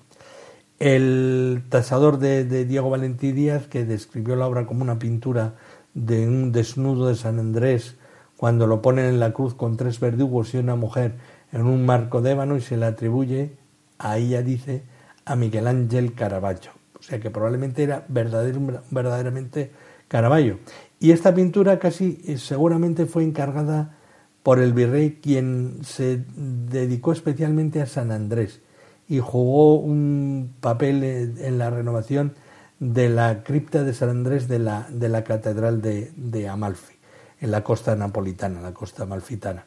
El 0.85 1.63
tasador 1.71 2.19
de, 2.19 2.45
Diego 2.67 2.91
Valentí 2.91 3.33
Díaz, 3.33 3.69
que 3.69 3.87
describió 3.87 4.37
la 4.37 4.47
obra 4.47 4.67
como 4.67 4.83
una 4.83 4.99
pintura 4.99 5.55
de 5.95 6.29
un 6.29 6.53
desnudo 6.53 7.09
de 7.09 7.15
San 7.15 7.39
Andrés, 7.39 7.97
cuando 8.37 8.67
lo 8.67 8.83
ponen 8.83 9.07
en 9.07 9.19
la 9.19 9.33
cruz 9.33 9.55
con 9.55 9.79
tres 9.79 9.99
verdugos 9.99 10.53
y 10.53 10.59
una 10.59 10.77
mujer 10.77 11.15
en 11.53 11.63
un 11.63 11.87
marco 11.87 12.21
de 12.21 12.33
ébano 12.33 12.59
y 12.59 12.61
se 12.61 12.77
le 12.77 12.85
atribuye, 12.85 13.57
a 13.99 14.19
ella 14.19 14.43
dice, 14.43 14.83
a 15.25 15.37
Miguel 15.37 15.69
Ángel 15.69 16.13
Caravaggio 16.13 16.73
o 17.01 17.03
sea 17.03 17.19
que 17.19 17.31
probablemente 17.31 17.83
era 17.83 18.05
verdaderamente 18.09 19.71
Caravaggio. 20.07 20.59
Y 21.01 21.13
esta 21.13 21.35
pintura 21.35 21.79
casi 21.79 22.21
eh, 22.27 22.37
seguramente 22.37 23.07
fue 23.07 23.25
encargada 23.25 23.97
por 24.43 24.59
el 24.59 24.75
virrey 24.75 25.19
quien 25.23 25.79
se 25.83 26.25
dedicó 26.37 27.13
especialmente 27.13 27.81
a 27.81 27.87
San 27.87 28.13
Andrés 28.13 28.61
y 29.09 29.21
jugó 29.21 29.75
un 29.75 30.55
papel 30.61 31.03
en 31.05 31.59
la 31.59 31.71
renovación 31.71 32.35
de 32.81 33.09
la 33.09 33.43
cripta 33.43 33.85
de 33.85 33.95
San 33.95 34.09
Andrés 34.09 34.49
de 34.49 34.59
la, 34.59 34.87
de 34.91 35.09
la 35.09 35.25
Catedral 35.25 35.81
de, 35.81 36.13
de 36.17 36.49
Amalfi, 36.49 36.95
en 37.41 37.51
la 37.51 37.63
costa 37.63 37.95
napolitana, 37.97 38.61
la 38.61 38.73
costa 38.73 39.05
amalfitana. 39.05 39.65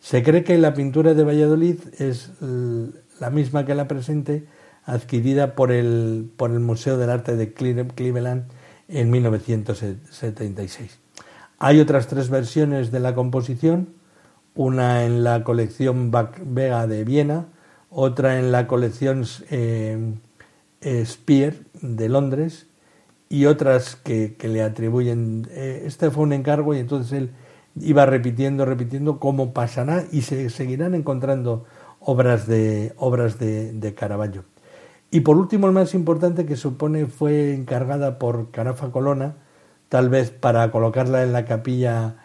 Se 0.00 0.22
cree 0.22 0.44
que 0.44 0.58
la 0.58 0.74
pintura 0.74 1.14
de 1.14 1.24
Valladolid 1.24 1.78
es 1.98 2.32
la 3.20 3.30
misma 3.30 3.64
que 3.64 3.74
la 3.74 3.88
presente, 3.88 4.46
adquirida 4.84 5.54
por 5.54 5.72
el, 5.72 6.30
por 6.36 6.50
el 6.50 6.60
Museo 6.60 6.96
del 6.96 7.10
Arte 7.10 7.36
de 7.36 7.52
Cleveland 7.52 8.44
en 8.88 9.10
1976. 9.10 10.98
Hay 11.58 11.80
otras 11.80 12.06
tres 12.06 12.30
versiones 12.30 12.90
de 12.90 13.00
la 13.00 13.14
composición, 13.14 13.94
una 14.54 15.04
en 15.04 15.22
la 15.22 15.44
colección 15.44 16.10
Vega 16.10 16.86
de 16.86 17.04
Viena, 17.04 17.46
otra 17.90 18.38
en 18.38 18.52
la 18.52 18.66
colección 18.66 19.24
eh, 19.50 20.14
eh, 20.80 21.04
Spear 21.04 21.54
de 21.82 22.08
Londres 22.08 22.66
y 23.28 23.46
otras 23.46 23.96
que, 23.96 24.36
le 24.42 24.62
atribuyen. 24.62 25.46
Eh, 25.50 25.82
este 25.86 26.10
fue 26.10 26.22
un 26.22 26.32
encargo 26.32 26.74
y 26.74 26.78
entonces 26.78 27.12
él 27.12 27.30
iba 27.80 28.06
repitiendo, 28.06 28.64
repitiendo 28.64 29.18
cómo 29.18 29.52
pasará 29.52 30.04
y 30.10 30.22
se 30.22 30.50
seguirán 30.50 30.94
encontrando 30.94 31.64
obras 32.00 32.46
de, 32.46 32.92
obras 32.96 33.38
de, 33.38 33.72
de 33.72 33.94
Caravaggio. 33.94 34.44
Y 35.10 35.20
por 35.20 35.36
último, 35.36 35.66
el 35.66 35.72
más 35.72 35.94
importante 35.94 36.46
que 36.46 36.56
supone 36.56 37.06
fue 37.06 37.52
encargada 37.54 38.18
por 38.18 38.50
Carafa 38.52 38.92
Colonna, 38.92 39.36
tal 39.88 40.08
vez 40.08 40.30
para 40.30 40.70
colocarla 40.70 41.24
en 41.24 41.32
la 41.32 41.44
capilla 41.44 42.16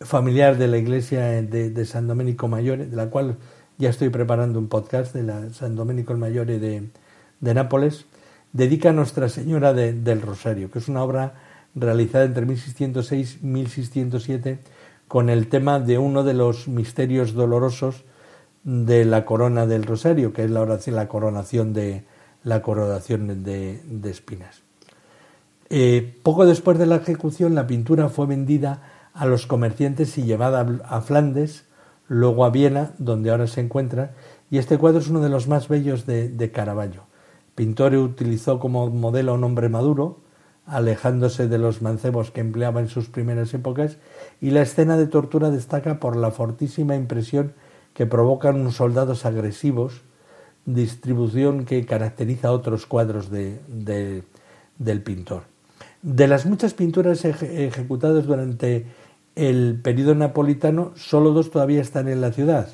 familiar 0.00 0.58
de 0.58 0.68
la 0.68 0.78
iglesia 0.78 1.42
de, 1.42 1.84
San 1.86 2.08
Domenico 2.08 2.48
Maggiore, 2.48 2.86
de 2.86 2.96
la 2.96 3.10
cual 3.10 3.38
ya 3.78 3.90
estoy 3.90 4.10
preparando 4.10 4.58
un 4.58 4.68
podcast 4.68 5.14
de 5.14 5.22
la 5.22 5.52
San 5.52 5.76
Domenico 5.76 6.14
Maggiore 6.14 6.58
de, 6.58 6.90
de 7.40 7.54
Nápoles, 7.54 8.06
dedica 8.52 8.90
a 8.90 8.92
Nuestra 8.92 9.28
Señora 9.28 9.72
del 9.72 10.22
Rosario, 10.22 10.70
que 10.70 10.78
es 10.78 10.88
una 10.88 11.02
obra 11.02 11.34
realizada 11.74 12.24
entre 12.24 12.46
1606 12.46 13.38
y 13.42 13.46
1607 13.46 14.58
con 15.08 15.30
el 15.30 15.48
tema 15.48 15.78
de 15.80 15.98
uno 15.98 16.24
de 16.24 16.34
los 16.34 16.68
misterios 16.68 17.34
dolorosos 17.34 18.04
de 18.64 19.04
la 19.04 19.24
corona 19.24 19.66
del 19.66 19.84
Rosario, 19.84 20.32
que 20.32 20.44
es 20.44 20.50
la 20.50 20.60
oración, 20.60 20.96
la 20.96 21.08
coronación 21.08 21.72
de, 21.72 22.04
la 22.44 22.62
coronación 22.62 23.42
de, 23.42 23.80
espinas. 24.04 24.62
Eh, 25.70 26.18
poco 26.22 26.46
después 26.46 26.78
de 26.78 26.86
la 26.86 26.96
ejecución, 26.96 27.54
la 27.54 27.66
pintura 27.66 28.08
fue 28.08 28.26
vendida 28.26 28.82
a 29.14 29.26
los 29.26 29.46
comerciantes 29.46 30.16
y 30.18 30.22
llevada 30.22 30.66
a 30.84 31.00
Flandes, 31.00 31.64
luego 32.12 32.44
a 32.44 32.50
Viena, 32.50 32.92
donde 32.98 33.30
ahora 33.30 33.46
se 33.46 33.60
encuentra, 33.60 34.12
y 34.50 34.58
este 34.58 34.78
cuadro 34.78 35.00
es 35.00 35.08
uno 35.08 35.20
de 35.20 35.28
los 35.28 35.48
más 35.48 35.68
bellos 35.68 36.06
de, 36.06 36.28
de 36.28 36.50
Caravaggio. 36.50 37.04
Pintor 37.54 37.94
utilizó 37.94 38.58
como 38.58 38.88
modelo 38.90 39.32
a 39.32 39.34
un 39.34 39.44
hombre 39.44 39.68
maduro, 39.68 40.20
alejándose 40.66 41.48
de 41.48 41.58
los 41.58 41.82
mancebos 41.82 42.30
que 42.30 42.40
empleaba 42.40 42.80
en 42.80 42.88
sus 42.88 43.08
primeras 43.08 43.52
épocas, 43.54 43.96
y 44.40 44.50
la 44.50 44.62
escena 44.62 44.96
de 44.96 45.06
tortura 45.06 45.50
destaca 45.50 46.00
por 46.00 46.16
la 46.16 46.30
fortísima 46.30 46.94
impresión 46.96 47.54
que 47.94 48.06
provocan 48.06 48.60
unos 48.60 48.76
soldados 48.76 49.24
agresivos 49.24 50.02
distribución 50.64 51.64
que 51.64 51.84
caracteriza 51.84 52.52
otros 52.52 52.86
cuadros 52.86 53.30
de, 53.30 53.60
del 54.78 55.02
pintor. 55.02 55.42
De 56.02 56.26
las 56.26 56.46
muchas 56.46 56.74
pinturas 56.74 57.24
ejecutadas 57.24 58.26
durante 58.26 58.86
el 59.34 59.80
periodo 59.82 60.14
napolitano, 60.14 60.92
solo 60.96 61.32
dos 61.32 61.50
todavía 61.50 61.80
están 61.80 62.08
en 62.08 62.20
la 62.20 62.32
ciudad. 62.32 62.68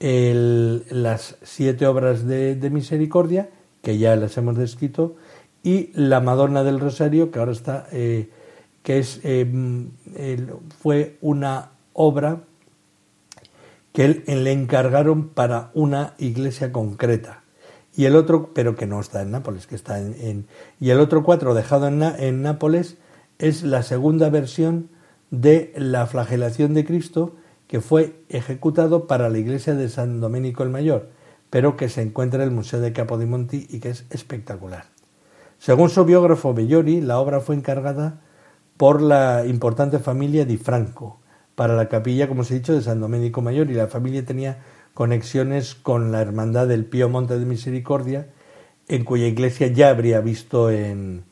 las 0.00 1.36
siete 1.42 1.86
obras 1.86 2.26
de, 2.26 2.70
misericordia, 2.70 3.50
que 3.82 3.98
ya 3.98 4.16
las 4.16 4.36
hemos 4.36 4.56
descrito, 4.56 5.16
y 5.62 5.90
la 5.94 6.20
Madonna 6.20 6.62
del 6.62 6.80
Rosario, 6.80 7.30
que 7.30 7.38
ahora 7.38 7.52
está, 7.52 7.86
eh, 7.90 8.28
que 8.82 8.98
es, 8.98 9.20
eh, 9.24 9.46
fue 10.80 11.16
una 11.22 11.70
obra 11.94 12.42
que 13.92 14.04
él, 14.04 14.24
le 14.26 14.52
encargaron 14.52 15.28
para 15.28 15.70
una 15.72 16.14
iglesia 16.18 16.70
concreta. 16.72 17.42
Y 17.96 18.06
el 18.06 18.16
otro, 18.16 18.50
pero 18.52 18.74
que 18.74 18.86
no 18.86 19.00
está 19.00 19.22
en 19.22 19.30
Nápoles, 19.30 19.68
que 19.68 19.76
está 19.76 20.00
en. 20.00 20.46
y 20.80 20.90
el 20.90 20.98
otro 20.98 21.22
cuatro 21.22 21.54
dejado 21.54 21.86
en, 21.86 22.02
en 22.02 22.42
Nápoles 22.42 22.98
es 23.38 23.62
la 23.62 23.84
segunda 23.84 24.30
versión 24.30 24.90
de 25.40 25.72
la 25.76 26.06
flagelación 26.06 26.74
de 26.74 26.84
Cristo 26.84 27.36
que 27.66 27.80
fue 27.80 28.20
ejecutado 28.28 29.06
para 29.06 29.28
la 29.28 29.38
iglesia 29.38 29.74
de 29.74 29.88
San 29.88 30.20
Domenico 30.20 30.62
el 30.62 30.70
Mayor, 30.70 31.08
pero 31.50 31.76
que 31.76 31.88
se 31.88 32.02
encuentra 32.02 32.42
en 32.42 32.50
el 32.50 32.54
Museo 32.54 32.80
de 32.80 32.92
Capodimonti 32.92 33.66
y 33.70 33.80
que 33.80 33.90
es 33.90 34.04
espectacular. 34.10 34.84
Según 35.58 35.88
su 35.88 36.04
biógrafo 36.04 36.52
Bellori, 36.52 37.00
la 37.00 37.18
obra 37.18 37.40
fue 37.40 37.56
encargada 37.56 38.20
por 38.76 39.00
la 39.00 39.44
importante 39.46 39.98
familia 39.98 40.44
Di 40.44 40.56
Franco, 40.56 41.20
para 41.54 41.74
la 41.74 41.88
capilla, 41.88 42.28
como 42.28 42.42
os 42.42 42.50
he 42.50 42.54
dicho, 42.54 42.74
de 42.74 42.82
San 42.82 43.00
Domenico 43.00 43.40
Mayor 43.40 43.70
y 43.70 43.74
la 43.74 43.86
familia 43.86 44.24
tenía 44.24 44.58
conexiones 44.92 45.74
con 45.74 46.12
la 46.12 46.20
Hermandad 46.20 46.66
del 46.66 46.84
Pío 46.84 47.08
Monte 47.08 47.38
de 47.38 47.46
Misericordia, 47.46 48.28
en 48.88 49.04
cuya 49.04 49.26
iglesia 49.26 49.68
ya 49.68 49.90
habría 49.90 50.20
visto 50.20 50.70
en, 50.70 51.24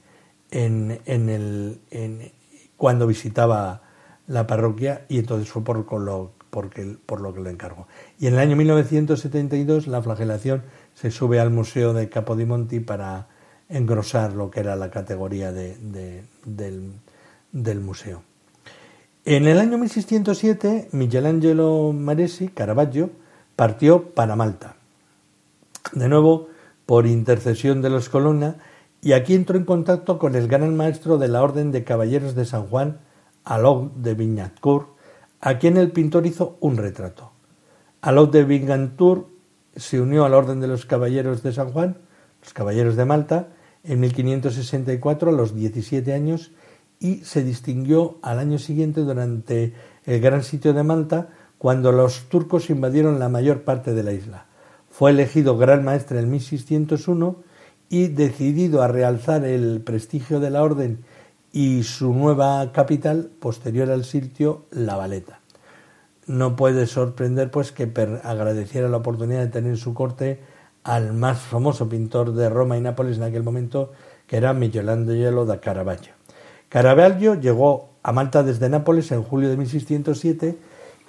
en, 0.51 1.01
en 1.05 1.29
el, 1.29 1.81
en, 1.91 2.33
cuando 2.77 3.07
visitaba 3.07 3.82
la 4.27 4.47
parroquia 4.47 5.05
y 5.09 5.19
entonces 5.19 5.49
fue 5.49 5.63
por, 5.65 5.79
lo, 6.01 6.33
porque, 6.51 6.97
por 7.07 7.21
lo 7.21 7.35
que 7.35 7.41
le 7.41 7.51
encargó. 7.51 7.87
Y 8.19 8.27
en 8.27 8.35
el 8.35 8.41
año 8.41 8.57
1972 8.57 9.87
la 9.87 10.03
flagelación 10.03 10.63
se 10.95 11.11
sube 11.11 11.41
al 11.41 11.51
Museo 11.51 11.93
de 11.93 12.09
Capodimonti 12.09 12.81
para 12.81 13.29
engrosar 13.69 14.35
lo 14.35 14.51
que 14.51 14.61
era 14.61 14.77
la 14.77 14.91
categoría 14.91 15.53
de, 15.53 15.77
del, 16.45 16.93
del 17.53 17.81
museo. 17.81 18.23
En 19.25 19.47
el 19.47 19.59
año 19.59 19.79
1607, 19.79 20.89
Michelangelo 20.93 21.93
Maresi, 21.93 22.49
Caravaggio, 22.49 23.11
partió 23.55 24.11
para 24.11 24.37
Malta. 24.37 24.75
De 25.93 26.09
nuevo, 26.09 26.49
por 26.87 27.07
intercesión 27.07 27.83
de 27.83 27.91
los 27.91 28.09
Colonna, 28.09 28.57
y 29.01 29.13
aquí 29.13 29.35
entró 29.35 29.57
en 29.57 29.65
contacto 29.65 30.19
con 30.19 30.35
el 30.35 30.49
gran 30.49 30.77
maestro 30.77 31.19
de 31.19 31.29
la 31.29 31.43
Orden 31.43 31.73
de 31.73 31.85
Caballeros 31.85 32.35
de 32.35 32.45
San 32.45 32.67
Juan, 32.67 32.99
Alok 33.45 33.95
de 33.97 34.15
Vignancourt, 34.15 34.89
a 35.41 35.59
quien 35.59 35.77
el 35.77 35.91
pintor 35.91 36.27
hizo 36.27 36.57
un 36.61 36.77
retrato. 36.77 37.33
Alok 38.01 38.33
de 38.33 38.45
Vignancourt 38.45 39.27
se 39.77 40.01
unió 40.01 40.25
a 40.25 40.29
la 40.29 40.39
Orden 40.39 40.61
de 40.61 40.69
los 40.69 40.87
Caballeros 40.87 41.43
de 41.43 41.53
San 41.53 41.73
Juan, 41.73 41.99
los 42.43 42.53
Caballeros 42.53 42.97
de 42.97 43.05
Malta, 43.05 43.49
en 43.85 44.01
1564 44.01 45.31
a 45.31 45.33
los 45.33 45.55
17 45.55 46.13
años 46.13 46.53
y 47.01 47.17
se 47.25 47.43
distinguió 47.43 48.19
al 48.23 48.39
año 48.39 48.59
siguiente 48.59 49.01
durante 49.01 49.75
el 50.05 50.21
gran 50.21 50.45
sitio 50.45 50.73
de 50.73 50.85
Malta 50.85 51.31
cuando 51.59 51.93
los 51.93 52.29
turcos 52.29 52.71
invadieron 52.71 53.19
la 53.19 53.29
mayor 53.29 53.63
parte 53.63 53.93
de 53.93 54.03
la 54.03 54.13
isla. 54.13 54.47
Fue 54.91 55.11
elegido 55.11 55.57
gran 55.57 55.85
maestre 55.85 56.21
en 56.21 56.31
1601 56.31 57.37
y 57.89 58.09
decidido 58.09 58.83
a 58.83 58.89
realzar 58.89 59.45
el 59.45 59.81
prestigio 59.81 60.39
de 60.39 60.51
la 60.51 60.63
orden 60.63 61.05
y 61.53 61.83
su 61.83 62.15
nueva 62.15 62.73
capital 62.73 63.31
posterior 63.39 63.91
al 63.91 64.05
sitio, 64.05 64.65
La 64.71 64.97
Valeta. 64.97 65.41
No 66.27 66.57
puede 66.57 66.87
sorprender 66.87 67.51
pues 67.51 67.73
que 67.73 67.85
agradeciera 68.25 68.89
la 68.89 68.97
oportunidad 68.97 69.41
de 69.41 69.49
tener 69.49 69.73
en 69.73 69.77
su 69.77 69.93
corte 69.93 70.41
al 70.83 71.13
más 71.13 71.41
famoso 71.41 71.89
pintor 71.89 72.33
de 72.33 72.49
Roma 72.49 72.77
y 72.77 72.81
Nápoles 72.81 73.19
en 73.19 73.25
aquel 73.25 73.43
momento, 73.43 73.93
que 74.27 74.37
era 74.37 74.53
Michelangelo 74.55 75.45
da 75.45 75.61
Caravaggio. 75.61 76.15
Caravaggio 76.69 77.35
llegó 77.35 77.91
a 78.03 78.13
Malta 78.13 78.43
desde 78.43 78.69
Nápoles 78.69 79.13
en 79.13 79.23
julio 79.23 79.51
de 79.51 79.57
1607 79.59 80.59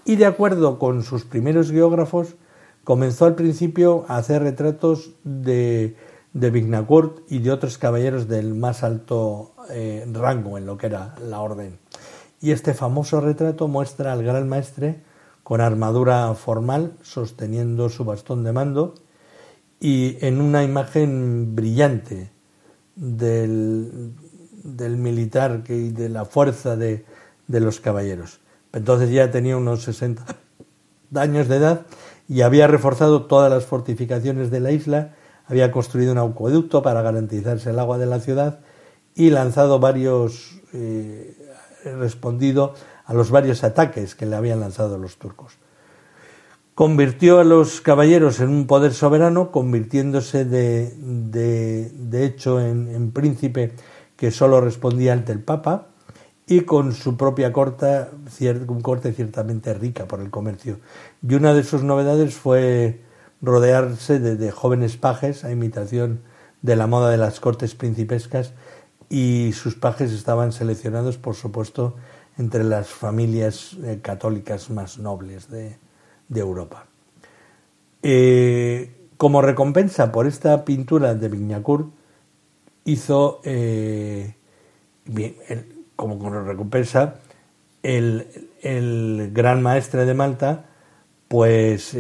y, 0.06 0.18
de 0.18 0.26
acuerdo 0.26 0.78
con 0.78 1.04
sus 1.04 1.24
primeros 1.24 1.72
geógrafos, 1.72 2.36
comenzó 2.84 3.26
al 3.26 3.36
principio 3.36 4.06
a 4.10 4.18
hacer 4.18 4.44
retratos 4.44 5.12
de, 5.24 5.96
de 6.34 6.50
Vignacourt 6.50 7.20
y 7.32 7.40
de 7.40 7.52
otros 7.52 7.78
caballeros 7.78 8.28
del 8.28 8.56
más 8.56 8.84
alto 8.84 9.54
eh, 9.70 10.06
rango 10.12 10.58
en 10.58 10.66
lo 10.66 10.78
que 10.78 10.88
era 10.88 11.16
la 11.22 11.40
orden. 11.40 11.78
Y 12.42 12.52
este 12.52 12.74
famoso 12.74 13.22
retrato 13.22 13.68
muestra 13.68 14.12
al 14.12 14.24
gran 14.24 14.50
maestre 14.50 15.02
con 15.44 15.62
armadura 15.62 16.34
formal, 16.34 16.94
sosteniendo 17.02 17.90
su 17.90 18.04
bastón 18.06 18.44
de 18.44 18.52
mando, 18.52 18.96
y 19.80 20.18
en 20.26 20.42
una 20.42 20.64
imagen 20.64 21.56
brillante 21.56 22.32
del, 22.96 24.14
del 24.64 24.98
militar 24.98 25.64
y 25.68 25.90
de 25.90 26.10
la 26.10 26.26
fuerza 26.26 26.76
de, 26.76 27.06
de 27.48 27.60
los 27.60 27.80
caballeros. 27.80 28.40
Entonces 28.72 29.12
ya 29.12 29.30
tenía 29.30 29.58
unos 29.58 29.84
60 29.84 30.26
años 31.16 31.48
de 31.48 31.58
edad 31.58 31.86
y 32.28 32.42
había 32.42 32.68
reforzado 32.68 33.26
todas 33.26 33.52
las 33.52 33.66
fortificaciones 33.66 34.50
de 34.52 34.60
la 34.60 34.72
isla, 34.72 35.16
había 35.54 35.72
construido 35.72 36.12
un 36.12 36.18
acueducto 36.18 36.82
para 36.82 37.04
garantizarse 37.04 37.70
el 37.70 37.78
agua 37.78 38.00
de 38.00 38.08
la 38.08 38.20
ciudad 38.20 38.62
y 39.14 39.30
lanzado 39.30 39.80
varios, 39.80 40.60
eh, 40.74 41.38
respondido 41.86 42.74
a 43.06 43.14
los 43.14 43.30
varios 43.30 43.64
ataques 43.64 44.16
que 44.16 44.26
le 44.26 44.36
habían 44.36 44.62
lanzado 44.62 44.98
los 44.98 45.18
turcos. 45.18 45.54
Convirtió 46.74 47.40
a 47.40 47.44
los 47.44 47.82
caballeros 47.82 48.40
en 48.40 48.50
un 48.50 48.66
poder 48.66 48.94
soberano, 48.96 49.52
convirtiéndose 49.52 50.44
de, 50.44 50.92
de, 50.98 52.26
hecho 52.26 52.60
en, 52.60 53.12
príncipe 53.12 53.74
que 54.18 54.32
solo 54.32 54.60
respondía 54.60 55.14
ante 55.14 55.34
el 55.34 55.44
Papa 55.44 55.90
y 56.48 56.62
con 56.62 56.94
su 56.94 57.16
propia 57.16 57.54
corte, 57.54 58.08
un 58.68 58.82
corte 58.82 59.14
ciertamente 59.14 59.72
rica 59.76 60.08
por 60.08 60.20
el 60.20 60.32
comercio. 60.32 60.80
Y 61.22 61.36
una 61.36 61.54
de 61.54 61.64
sus 61.64 61.84
novedades 61.84 62.34
fue 62.34 63.13
rodearse 63.44 64.20
de, 64.20 64.52
jóvenes 64.52 64.96
pajes 64.96 65.44
a 65.44 65.52
imitación 65.52 66.22
de 66.62 66.78
la 66.78 66.88
moda 66.88 67.12
de 67.12 67.18
las 67.18 67.42
cortes 67.42 67.76
principescas 67.76 68.54
y 69.10 69.52
sus 69.54 69.76
pajes 69.76 70.14
estaban 70.14 70.54
seleccionados, 70.54 71.18
por 71.18 71.36
supuesto, 71.36 71.96
entre 72.38 72.64
las 72.64 72.88
familias 72.88 73.78
eh, 73.84 74.00
católicas 74.02 74.70
más 74.70 74.98
nobles 74.98 75.50
de, 75.52 75.78
Europa. 76.34 76.88
Eh, 78.02 78.92
como 79.18 79.42
recompensa 79.42 80.12
por 80.12 80.26
esta 80.26 80.66
pintura 80.66 81.14
de 81.14 81.28
Vignacourt, 81.28 81.90
hizo, 82.86 83.42
eh, 83.44 84.36
bien, 85.06 85.36
como 85.96 86.30
recompensa, 86.30 87.20
el, 87.84 88.26
gran 89.32 89.62
maestre 89.62 90.06
de 90.06 90.14
Malta, 90.16 90.66
pues 91.28 91.94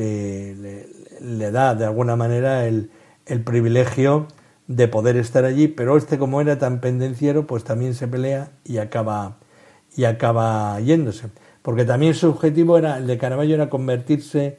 le, 1.23 1.51
da 1.51 1.75
de 1.75 1.85
alguna 1.85 2.15
manera 2.15 2.65
el, 2.67 2.91
el, 3.25 3.43
privilegio 3.43 4.27
de 4.67 4.87
poder 4.87 5.17
estar 5.17 5.45
allí, 5.45 5.67
pero 5.67 5.97
este 5.97 6.17
como 6.17 6.41
era 6.41 6.59
tan 6.59 6.81
pendenciero, 6.81 7.47
pues 7.47 7.63
también 7.63 7.93
se 7.95 8.07
pelea 8.07 8.51
y 8.63 8.77
acaba, 8.77 9.37
y 9.95 10.03
acaba 10.05 10.79
yéndose. 10.79 11.29
Porque 11.61 11.85
también 11.85 12.13
su 12.13 12.29
objetivo 12.29 12.77
era, 12.77 12.97
el 12.97 13.07
de 13.07 13.17
Caravaggio 13.17 13.55
era 13.55 13.69
convertirse, 13.69 14.57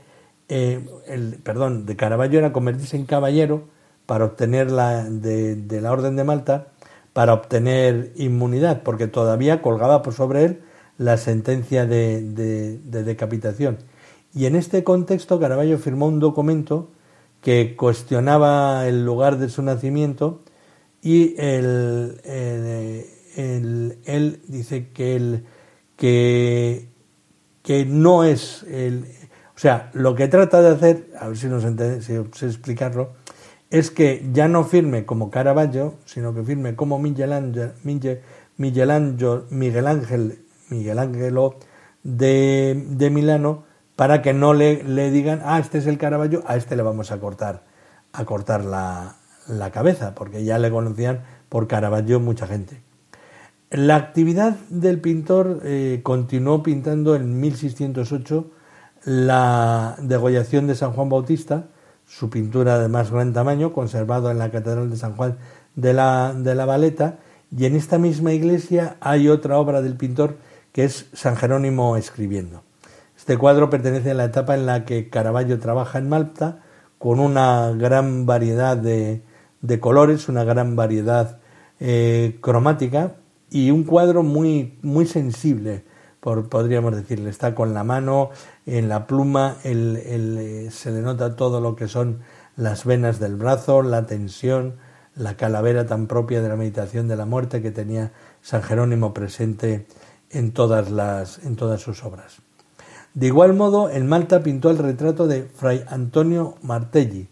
eh, 0.48 0.84
el, 1.06 1.38
perdón, 1.42 1.86
de 1.86 1.96
Caravaggio 1.96 2.38
era 2.38 2.52
convertirse 2.52 2.96
en 2.96 3.04
caballero, 3.06 3.64
para 4.06 4.24
obtener 4.24 4.70
la 4.70 5.04
de, 5.04 5.80
la 5.80 5.92
Orden 5.92 6.16
de 6.16 6.24
Malta 6.24 6.68
para 7.12 7.32
obtener 7.32 8.12
inmunidad, 8.16 8.82
porque 8.82 9.06
todavía 9.06 9.62
colgaba 9.62 10.02
por 10.02 10.14
sobre 10.14 10.44
él 10.44 10.60
la 10.98 11.16
sentencia 11.16 11.86
de, 11.86 12.22
de, 12.22 13.04
decapitación. 13.04 13.78
Y 14.34 14.46
en 14.46 14.56
este 14.56 14.82
contexto 14.84 15.38
Caravaggio 15.38 15.78
firmó 15.78 16.06
un 16.06 16.20
documento 16.20 16.88
que 17.40 17.76
cuestionaba 17.76 18.86
el 18.88 19.04
lugar 19.04 19.38
de 19.38 19.48
su 19.48 19.62
nacimiento 19.62 20.40
y 21.02 21.34
él, 21.38 22.20
él 23.36 24.40
dice 24.48 24.88
que, 24.92 25.42
que, 25.96 26.88
que 27.62 27.84
no 27.84 28.24
es 28.24 28.64
el... 28.64 29.04
O 29.54 29.58
sea, 29.58 29.90
lo 29.92 30.14
que 30.14 30.26
trata 30.26 30.62
de 30.62 30.70
hacer, 30.70 31.10
a 31.20 31.28
ver 31.28 31.36
si 31.36 31.46
nos 31.46 31.64
entiende, 31.64 32.02
si 32.02 32.44
explicarlo, 32.44 33.12
es 33.70 33.90
que 33.90 34.24
ya 34.32 34.48
no 34.48 34.64
firme 34.64 35.04
como 35.04 35.30
Caravaggio, 35.30 35.94
sino 36.04 36.34
que 36.34 36.42
firme 36.42 36.76
como 36.76 36.98
Miguel 36.98 37.32
Ángel, 37.32 37.72
Miguel 37.82 38.20
Miguel 38.56 38.90
Ángel, 38.90 40.38
Miguel 40.70 40.98
Ángelo 40.98 41.56
de, 42.02 42.84
de, 42.88 43.10
Milano, 43.10 43.64
para 43.96 44.22
que 44.22 44.32
no 44.32 44.54
le, 44.54 44.82
le, 44.82 45.10
digan, 45.10 45.42
ah, 45.44 45.58
este 45.58 45.78
es 45.78 45.86
el 45.86 45.98
Caravaggio, 45.98 46.42
a 46.46 46.56
este 46.56 46.76
le 46.76 46.82
vamos 46.82 47.10
a 47.12 47.18
cortar, 47.18 47.62
a 48.12 48.24
cortar 48.24 48.64
la, 48.64 49.16
la 49.48 49.70
cabeza, 49.70 50.14
porque 50.14 50.44
ya 50.44 50.58
le 50.58 50.70
conocían 50.70 51.20
por 51.48 51.68
Caravaggio 51.68 52.20
mucha 52.20 52.46
gente. 52.46 52.82
La 53.70 53.96
actividad 53.96 54.56
del 54.68 55.00
pintor 55.00 55.60
eh, 55.64 56.00
continuó 56.02 56.62
pintando 56.62 57.16
en 57.16 57.40
1608 57.40 58.50
la 59.04 59.96
degollación 60.00 60.66
de 60.66 60.74
San 60.74 60.92
Juan 60.92 61.08
Bautista, 61.08 61.66
su 62.06 62.30
pintura 62.30 62.78
de 62.78 62.88
más 62.88 63.10
gran 63.10 63.32
tamaño, 63.32 63.72
conservado 63.72 64.30
en 64.30 64.38
la 64.38 64.50
Catedral 64.50 64.90
de 64.90 64.96
San 64.96 65.16
Juan 65.16 65.38
de 65.74 65.92
la, 65.92 66.34
de 66.36 66.54
la 66.54 66.66
Valeta, 66.66 67.18
y 67.56 67.66
en 67.66 67.76
esta 67.76 67.98
misma 67.98 68.32
iglesia 68.32 68.96
hay 69.00 69.28
otra 69.28 69.58
obra 69.58 69.82
del 69.82 69.96
pintor 69.96 70.36
que 70.72 70.84
es 70.84 71.06
San 71.12 71.36
Jerónimo 71.36 71.96
escribiendo. 71.96 72.62
Este 73.24 73.38
cuadro 73.38 73.70
pertenece 73.70 74.10
a 74.10 74.14
la 74.14 74.26
etapa 74.26 74.54
en 74.54 74.66
la 74.66 74.84
que 74.84 75.08
Caravaggio 75.08 75.58
trabaja 75.58 75.96
en 75.98 76.10
Malta, 76.10 76.60
con 76.98 77.20
una 77.20 77.70
gran 77.70 78.26
variedad 78.26 78.76
de, 78.76 79.22
colores, 79.80 80.28
una 80.28 80.44
gran 80.44 80.76
variedad 80.76 81.38
eh, 81.80 82.36
cromática 82.42 83.14
y 83.48 83.70
un 83.70 83.84
cuadro 83.84 84.22
muy, 84.22 84.78
muy 84.82 85.06
sensible, 85.06 85.86
por, 86.20 86.50
podríamos 86.50 86.94
decirle. 86.94 87.30
Está 87.30 87.54
con 87.54 87.72
la 87.72 87.82
mano 87.82 88.28
en 88.66 88.90
la 88.90 89.06
pluma, 89.06 89.56
eh, 89.64 90.68
se 90.70 90.90
le 90.90 91.00
nota 91.00 91.34
todo 91.34 91.62
lo 91.62 91.76
que 91.76 91.88
son 91.88 92.18
las 92.56 92.84
venas 92.84 93.20
del 93.20 93.36
brazo, 93.36 93.80
la 93.80 94.04
tensión, 94.04 94.74
la 95.16 95.38
calavera 95.38 95.86
tan 95.86 96.08
propia 96.08 96.42
de 96.42 96.50
la 96.50 96.56
meditación 96.56 97.08
de 97.08 97.16
la 97.16 97.24
muerte 97.24 97.62
que 97.62 97.70
tenía 97.70 98.12
San 98.42 98.62
Jerónimo 98.62 99.14
presente 99.14 99.86
en 100.28 100.52
todas, 100.52 100.90
las, 100.90 101.38
en 101.38 101.56
todas 101.56 101.80
sus 101.80 102.04
obras. 102.04 102.42
De 103.14 103.28
igual 103.28 103.54
modo, 103.54 103.90
en 103.90 104.08
Malta 104.08 104.42
pintó 104.42 104.70
el 104.70 104.78
retrato 104.78 105.28
de 105.28 105.44
Fray 105.44 105.84
Antonio 105.86 106.56
Martelli, 106.62 107.28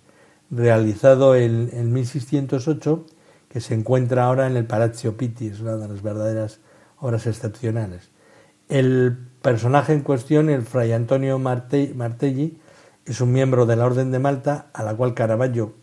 realizado 0.48 1.34
en, 1.34 1.70
en 1.72 1.92
1608, 1.92 3.04
que 3.48 3.60
se 3.60 3.74
encuentra 3.74 4.24
ahora 4.24 4.46
en 4.46 4.56
el 4.56 4.64
Palazzo 4.64 5.16
Pitti, 5.16 5.48
es 5.48 5.60
una 5.60 5.76
de 5.76 5.88
las 5.88 6.02
verdaderas 6.02 6.60
obras 7.00 7.26
excepcionales. 7.26 8.10
El 8.68 9.18
personaje 9.42 9.92
en 9.92 10.02
cuestión, 10.02 10.48
el 10.48 10.62
Fray 10.62 10.92
Antonio 10.92 11.38
Martelli, 11.40 12.60
es 13.04 13.20
un 13.20 13.32
miembro 13.32 13.66
de 13.66 13.74
la 13.74 13.84
Orden 13.84 14.12
de 14.12 14.20
Malta, 14.20 14.66
a 14.72 14.84
la 14.84 14.94
cual 14.94 15.14
Caravaggio 15.14 15.74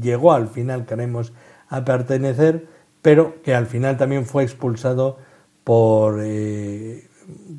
llegó 0.00 0.32
al 0.32 0.48
final, 0.48 0.84
queremos, 0.84 1.32
a 1.68 1.84
pertenecer, 1.84 2.68
pero 3.00 3.42
que 3.42 3.54
al 3.54 3.66
final 3.66 3.96
también 3.96 4.26
fue 4.26 4.42
expulsado 4.42 5.16
por, 5.64 6.20
eh, 6.22 7.08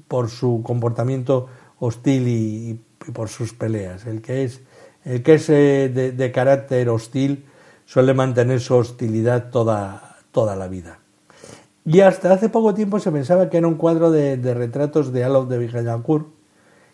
por 0.07 0.29
su 0.29 0.61
comportamiento 0.63 1.47
hostil 1.81 2.27
y, 2.27 2.79
por 3.11 3.27
sus 3.27 3.53
peleas. 3.53 4.05
El 4.05 4.21
que 4.21 4.43
es, 4.43 4.61
el 5.03 5.23
que 5.23 5.33
es 5.33 5.49
eh, 5.49 5.89
de, 5.89 6.31
carácter 6.31 6.87
hostil 6.89 7.45
suele 7.85 8.13
mantener 8.13 8.61
su 8.61 8.75
hostilidad 8.75 9.49
toda, 9.49 10.17
toda 10.31 10.55
la 10.55 10.67
vida. 10.67 10.99
Y 11.83 12.01
hasta 12.01 12.31
hace 12.31 12.49
poco 12.49 12.75
tiempo 12.75 12.99
se 12.99 13.11
pensaba 13.11 13.49
que 13.49 13.57
era 13.57 13.67
un 13.67 13.75
cuadro 13.75 14.11
de, 14.11 14.37
retratos 14.53 15.11
de 15.11 15.23
Alof 15.23 15.49
de 15.49 15.57
Vijallancourt, 15.57 16.27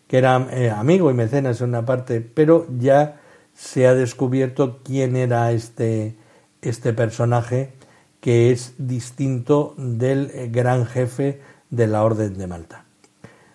que 0.07 0.17
era 0.17 0.47
eh, 0.51 0.71
amigo 0.71 1.11
y 1.11 1.13
mecenas 1.13 1.59
en 1.59 1.69
una 1.69 1.85
parte, 1.85 2.21
pero 2.21 2.65
ya 2.79 3.19
se 3.53 3.87
ha 3.87 3.93
descubierto 3.93 4.79
quién 4.83 5.17
era 5.17 5.51
este, 5.51 6.15
este 6.61 6.93
personaje 6.93 7.73
que 8.21 8.51
es 8.51 8.75
distinto 8.77 9.75
del 9.77 10.31
eh, 10.33 10.47
gran 10.49 10.85
jefe 10.85 11.41
de 11.69 11.87
la 11.87 12.05
Orden 12.05 12.37
de 12.37 12.47
Malta. 12.47 12.85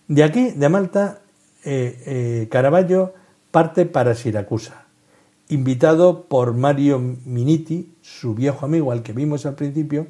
De 0.08 0.24
aquí, 0.24 0.50
de 0.50 0.68
Malta, 0.68 1.21
eh, 1.64 2.02
eh, 2.06 2.48
Caravaggio 2.50 3.14
parte 3.52 3.86
para 3.86 4.14
Siracusa, 4.14 4.86
invitado 5.48 6.24
por 6.24 6.54
Mario 6.54 6.98
Miniti, 6.98 7.94
su 8.00 8.34
viejo 8.34 8.66
amigo 8.66 8.90
al 8.90 9.02
que 9.02 9.12
vimos 9.12 9.46
al 9.46 9.54
principio, 9.54 10.06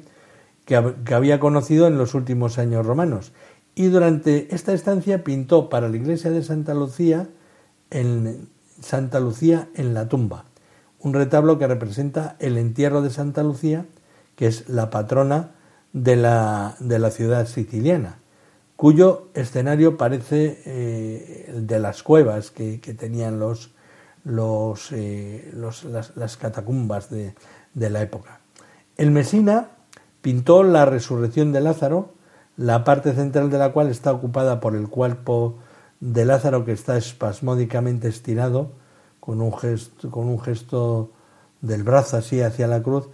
que, 0.65 0.75
había 0.75 1.39
conocido 1.39 1.87
en 1.87 1.97
los 1.97 2.15
últimos 2.15 2.57
años 2.57 2.85
romanos. 2.85 3.33
Y 3.75 3.87
durante 3.87 4.53
esta 4.55 4.73
estancia 4.73 5.23
pintó 5.23 5.69
para 5.69 5.89
la 5.89 5.97
iglesia 5.97 6.31
de 6.31 6.41
Santa 6.41 6.73
Lucía, 6.73 7.27
en 7.91 8.47
Santa 8.79 9.19
Lucía 9.19 9.67
en 9.75 9.93
la 9.93 10.07
tumba, 10.07 10.45
un 10.99 11.13
retablo 11.13 11.59
que 11.59 11.67
representa 11.67 12.37
el 12.39 12.57
entierro 12.57 13.01
de 13.01 13.09
Santa 13.09 13.43
Lucía, 13.43 13.85
que 14.35 14.47
es 14.47 14.69
la 14.69 14.89
patrona 14.89 15.51
de 15.91 16.15
la, 16.15 16.77
de 16.79 16.97
la 16.97 17.11
ciudad 17.11 17.45
siciliana 17.45 18.22
cuyo 18.75 19.29
escenario 19.33 19.97
parece 19.97 20.61
eh, 20.65 21.45
el 21.49 21.67
de 21.67 21.79
las 21.79 22.03
cuevas 22.03 22.51
que, 22.51 22.77
tenían 22.97 23.39
los, 23.39 23.71
los, 24.23 24.91
eh, 24.91 25.53
las, 26.15 26.37
catacumbas 26.37 27.09
de, 27.09 27.35
de, 27.73 27.89
la 27.89 28.01
época. 28.01 28.39
El 28.97 29.11
Mesina 29.11 29.69
pintó 30.21 30.63
la 30.63 30.85
resurrección 30.85 31.51
de 31.51 31.61
Lázaro, 31.61 32.13
la 32.57 32.83
parte 32.83 33.13
central 33.13 33.49
de 33.49 33.57
la 33.57 33.71
cual 33.71 33.89
está 33.89 34.11
ocupada 34.11 34.59
por 34.59 34.75
el 34.75 34.87
cuerpo 34.89 35.59
de 35.99 36.25
Lázaro 36.25 36.65
que 36.65 36.73
está 36.73 36.97
espasmódicamente 36.97 38.07
estirado, 38.07 38.71
con 39.19 39.41
un 39.41 39.57
gesto, 39.57 40.11
con 40.11 40.27
un 40.27 40.41
gesto 40.41 41.11
del 41.61 41.83
brazo 41.83 42.17
así 42.17 42.41
hacia 42.41 42.67
la 42.67 42.83
cruz, 42.83 43.07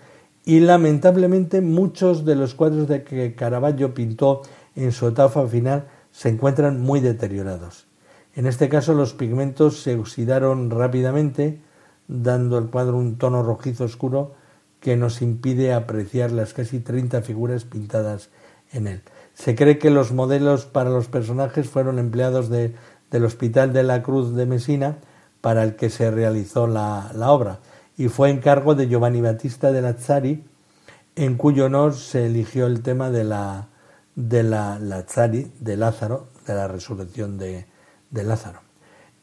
y 0.43 0.61
lamentablemente 0.61 1.61
muchos 1.61 2.25
de 2.25 2.33
los 2.33 2.55
cuadros 2.55 2.87
de 2.87 3.03
que 3.03 3.35
Caravaggio 3.35 3.93
pintó 3.93 4.41
en 4.83 4.91
su 4.91 5.07
etapa 5.07 5.45
final 5.47 5.87
se 6.11 6.29
encuentran 6.29 6.81
muy 6.81 6.99
deteriorados. 6.99 7.87
En 8.35 8.45
este 8.45 8.69
caso 8.69 8.93
los 8.93 9.13
pigmentos 9.13 9.81
se 9.81 9.95
oxidaron 9.95 10.69
rápidamente, 10.69 11.61
dando 12.07 12.57
al 12.57 12.69
cuadro 12.69 12.97
un 12.97 13.17
tono 13.17 13.43
rojizo 13.43 13.83
oscuro 13.83 14.33
que 14.79 14.95
nos 14.95 15.21
impide 15.21 15.73
apreciar 15.73 16.31
las 16.31 16.53
casi 16.53 16.79
30 16.79 17.21
figuras 17.21 17.65
pintadas 17.65 18.29
en 18.71 18.87
él. 18.87 19.01
Se 19.33 19.55
cree 19.55 19.77
que 19.77 19.89
los 19.89 20.11
modelos 20.11 20.65
para 20.65 20.89
los 20.89 21.07
personajes 21.07 21.69
fueron 21.69 21.99
empleados 21.99 22.49
del 22.49 23.25
Hospital 23.25 23.73
de 23.73 23.83
la 23.83 24.01
Cruz 24.03 24.35
de 24.35 24.45
Mesina 24.45 24.97
para 25.41 25.63
el 25.63 25.75
que 25.75 25.89
se 25.89 26.11
realizó 26.11 26.67
la, 26.67 27.11
la 27.13 27.31
obra 27.31 27.59
y 27.97 28.07
fue 28.07 28.29
encargo 28.29 28.75
de 28.75 28.87
Giovanni 28.87 29.19
Battista 29.19 29.73
de 29.73 29.81
Lazzari, 29.81 30.45
en 31.17 31.35
cuyo 31.35 31.65
honor 31.65 31.95
se 31.95 32.27
eligió 32.27 32.65
el 32.65 32.81
tema 32.81 33.11
de 33.11 33.25
la, 33.25 33.67
de 34.15 34.43
la 34.43 34.79
Lazari, 34.79 35.51
de 35.59 35.77
Lázaro, 35.77 36.27
de 36.45 36.53
la 36.55 36.67
resurrección 36.67 37.37
de, 37.37 37.65
Lázaro. 38.11 38.61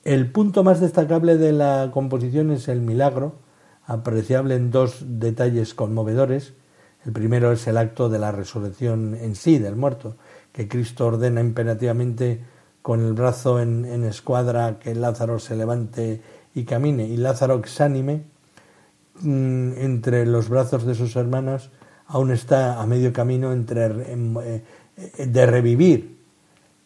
El 0.05 0.31
punto 0.31 0.63
más 0.63 0.81
destacable 0.81 1.37
de 1.37 1.53
la 1.53 1.91
composición 1.93 2.51
es 2.53 2.69
el 2.69 2.81
milagro, 2.81 3.35
apreciable 3.85 4.55
en 4.55 4.71
dos 4.71 4.99
detalles 5.05 5.75
conmovedores. 5.75 6.55
El 7.05 7.13
primero 7.13 7.53
es 7.53 7.67
el 7.67 7.77
acto 7.77 8.09
de 8.09 8.19
la 8.19 8.33
resurrección 8.33 9.15
en 9.15 9.35
sí 9.35 9.59
del 9.59 9.77
muerto, 9.77 10.17
que 10.53 10.69
Cristo 10.69 11.07
ordena 11.07 11.41
imperativamente 11.41 12.45
con 12.83 13.05
el 13.05 13.15
brazo 13.15 13.61
en, 13.61 14.05
escuadra 14.05 14.79
que 14.79 14.95
Lázaro 14.95 15.41
se 15.41 15.57
levante 15.57 16.23
y 16.55 16.65
camine, 16.65 17.07
y 17.07 17.17
Lázaro 17.17 17.57
exánime 17.57 18.23
mm, 19.21 19.73
entre 19.79 20.25
los 20.25 20.49
brazos 20.49 20.87
de 20.87 20.95
sus 20.95 21.17
hermanos 21.17 21.71
aún 22.09 22.31
está 22.31 22.81
a 22.81 22.87
medio 22.87 23.13
camino 23.13 23.53
entre 23.53 23.87
eh, 23.87 24.63
de 25.27 25.47
revivir, 25.47 26.19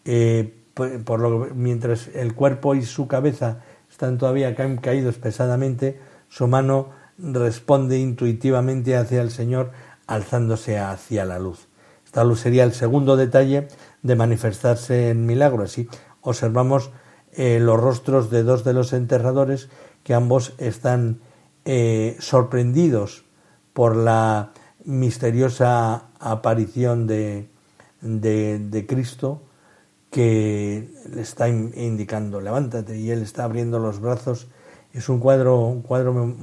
eh, 0.04 0.54
por, 0.74 1.20
lo, 1.20 1.48
mientras 1.54 2.08
el 2.08 2.34
cuerpo 2.34 2.74
y 2.74 2.82
su 2.82 3.06
cabeza 3.06 3.60
están 3.90 4.18
todavía 4.18 4.54
caídos 4.54 5.18
pesadamente, 5.18 6.00
su 6.28 6.46
mano 6.48 6.90
responde 7.18 7.98
intuitivamente 7.98 8.96
hacia 8.96 9.20
el 9.20 9.30
Señor, 9.30 9.72
alzándose 10.06 10.78
hacia 10.78 11.24
la 11.24 11.38
luz. 11.38 11.66
Esta 12.04 12.24
luz 12.24 12.40
sería 12.40 12.64
el 12.64 12.72
segundo 12.72 13.16
detalle 13.16 13.68
de 14.02 14.16
manifestarse 14.16 15.10
en 15.10 15.26
milagro. 15.26 15.64
Así 15.64 15.88
observamos 16.22 16.90
eh, 17.32 17.58
los 17.60 17.78
rostros 17.78 18.30
de 18.30 18.42
dos 18.42 18.64
de 18.64 18.72
los 18.72 18.92
enterradores 18.92 19.68
que 20.02 20.14
ambos 20.14 20.54
están 20.58 21.20
sorprendidos 22.18 23.24
por 23.74 23.94
la 23.94 24.50
misteriosa 24.84 26.08
aparición 26.18 27.06
de, 27.06 27.48
de, 28.00 28.86
Cristo 28.86 29.42
que 30.10 30.90
le 31.14 31.22
está 31.22 31.48
indicando 31.48 32.40
levántate 32.40 32.98
y 32.98 33.10
él 33.10 33.22
está 33.22 33.44
abriendo 33.44 33.78
los 33.78 34.00
brazos. 34.00 34.48
Es 34.92 35.08
un 35.08 35.20
cuadro 35.20 35.66
un 35.66 35.82
cuadro 35.82 36.34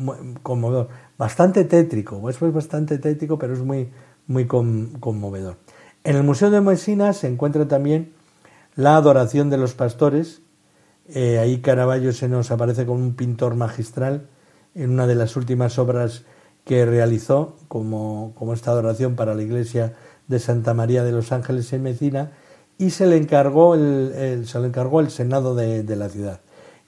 conmovedor. 0.43 0.89
Bastante 1.17 1.65
tétrico 1.65 2.29
es 2.29 2.39
bastante 2.39 2.97
tétrico 2.97 3.37
pero 3.37 3.53
es 3.53 3.59
muy 3.59 3.89
muy 4.27 4.45
conmovedor. 4.45 5.57
En 6.03 6.15
el 6.15 6.23
museo 6.23 6.49
de 6.49 6.61
Messina 6.61 7.13
se 7.13 7.27
encuentra 7.27 7.67
también 7.67 8.13
la 8.75 8.95
adoración 8.95 9.49
de 9.49 9.57
los 9.57 9.73
pastores. 9.73 10.41
Eh, 11.09 11.39
ahí 11.39 11.61
Caravaggio 11.61 12.13
se 12.13 12.29
nos 12.29 12.51
aparece 12.51 12.85
como 12.85 12.99
un 12.99 13.15
pintor 13.15 13.55
magistral 13.55 14.27
en 14.75 14.91
una 14.91 15.07
de 15.07 15.15
las 15.15 15.35
últimas 15.35 15.79
obras 15.79 16.23
que 16.67 16.85
realizó 16.85 17.55
como, 17.69 18.33
como 18.35 18.53
esta 18.53 18.71
adoración 18.71 19.15
para 19.15 19.33
la 19.33 19.41
iglesia 19.41 19.93
de 20.27 20.39
Santa 20.39 20.73
María 20.73 21.05
de 21.05 21.13
los 21.13 21.31
Ángeles 21.31 21.71
en 21.71 21.83
Mecina 21.83 22.33
y 22.77 22.89
se 22.89 23.07
le 23.07 23.15
encargó 23.15 23.73
el, 23.73 24.45
se 24.45 24.59
le 24.59 24.67
encargó 24.67 24.99
el 24.99 25.09
Senado 25.09 25.55
de, 25.55 25.95
la 25.95 26.09
ciudad. 26.09 26.41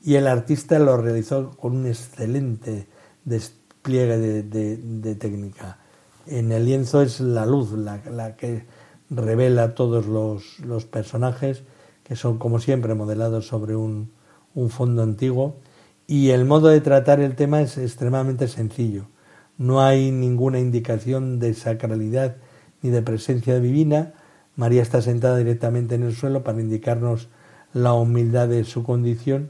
Y 0.04 0.16
el 0.16 0.28
artista 0.28 0.78
lo 0.80 0.98
realizó 0.98 1.52
con 1.52 1.78
un 1.78 1.88
excelente 1.88 2.88
despliegue 3.24 4.18
de, 4.18 5.16
técnica. 5.16 5.80
En 6.28 6.52
el 6.52 6.66
lienzo 6.66 7.02
es 7.02 7.22
la 7.22 7.46
luz 7.46 7.72
la, 7.72 8.36
que 8.36 8.66
revela 9.10 9.76
todos 9.76 10.06
los, 10.06 10.60
los 10.60 10.84
personajes, 10.86 11.64
que 12.04 12.18
son 12.18 12.38
como 12.38 12.60
siempre 12.60 12.96
modelados 12.96 13.48
sobre 13.48 13.78
un, 13.78 14.12
un 14.56 14.70
fondo 14.70 15.04
antiguo, 15.04 15.56
y 16.06 16.32
el 16.32 16.44
modo 16.44 16.68
de 16.68 16.82
tratar 16.82 17.22
el 17.22 17.36
tema 17.36 17.62
es 17.62 17.78
extremadamente 17.78 18.50
sencillo. 18.50 19.06
No 19.60 19.82
hay 19.82 20.12
ninguna 20.12 20.60
indicación 20.60 21.38
de 21.38 21.54
sacralidad 21.54 22.38
ni 22.82 22.92
de 22.92 23.02
presencia 23.02 23.60
divina. 23.60 24.14
María 24.56 24.82
está 24.82 25.02
sentada 25.02 25.36
directamente 25.36 25.96
en 25.96 26.04
el 26.04 26.16
suelo 26.16 26.46
para 26.46 26.62
indicarnos 26.62 27.28
la 27.74 27.92
humildad 27.92 28.48
de 28.48 28.64
su 28.64 28.84
condición 28.84 29.50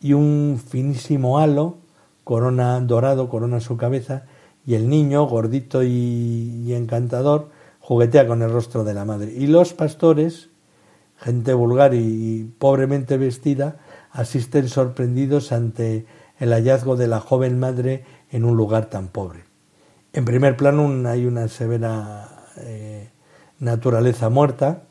y 0.00 0.14
un 0.14 0.58
finísimo 0.66 1.38
halo, 1.38 1.76
corona 2.24 2.80
dorado, 2.80 3.28
corona 3.28 3.60
su 3.60 3.76
cabeza 3.76 4.24
y 4.66 4.76
el 4.76 4.88
niño, 4.88 5.26
gordito 5.26 5.82
y, 5.82 6.72
encantador, 6.72 7.50
juguetea 7.80 8.26
con 8.26 8.40
el 8.40 8.50
rostro 8.50 8.82
de 8.82 8.94
la 8.94 9.04
madre. 9.04 9.30
Y 9.36 9.46
los 9.46 9.74
pastores, 9.74 10.48
gente 11.18 11.52
vulgar 11.52 11.92
y 11.92 12.50
pobremente 12.58 13.18
vestida, 13.18 13.76
asisten 14.10 14.68
sorprendidos 14.68 15.52
ante 15.52 16.06
el 16.38 16.50
hallazgo 16.50 16.96
de 16.96 17.08
la 17.08 17.20
joven 17.20 17.58
madre 17.58 18.04
en 18.34 18.44
un 18.44 18.56
lugar 18.56 18.86
tan 18.86 19.06
pobre. 19.06 19.44
En 20.12 20.24
primer 20.24 20.56
plano 20.56 21.08
hay 21.08 21.24
una 21.24 21.46
severa 21.46 22.48
eh, 22.56 23.08
naturaleza 23.60 24.28
muerta 24.28 24.82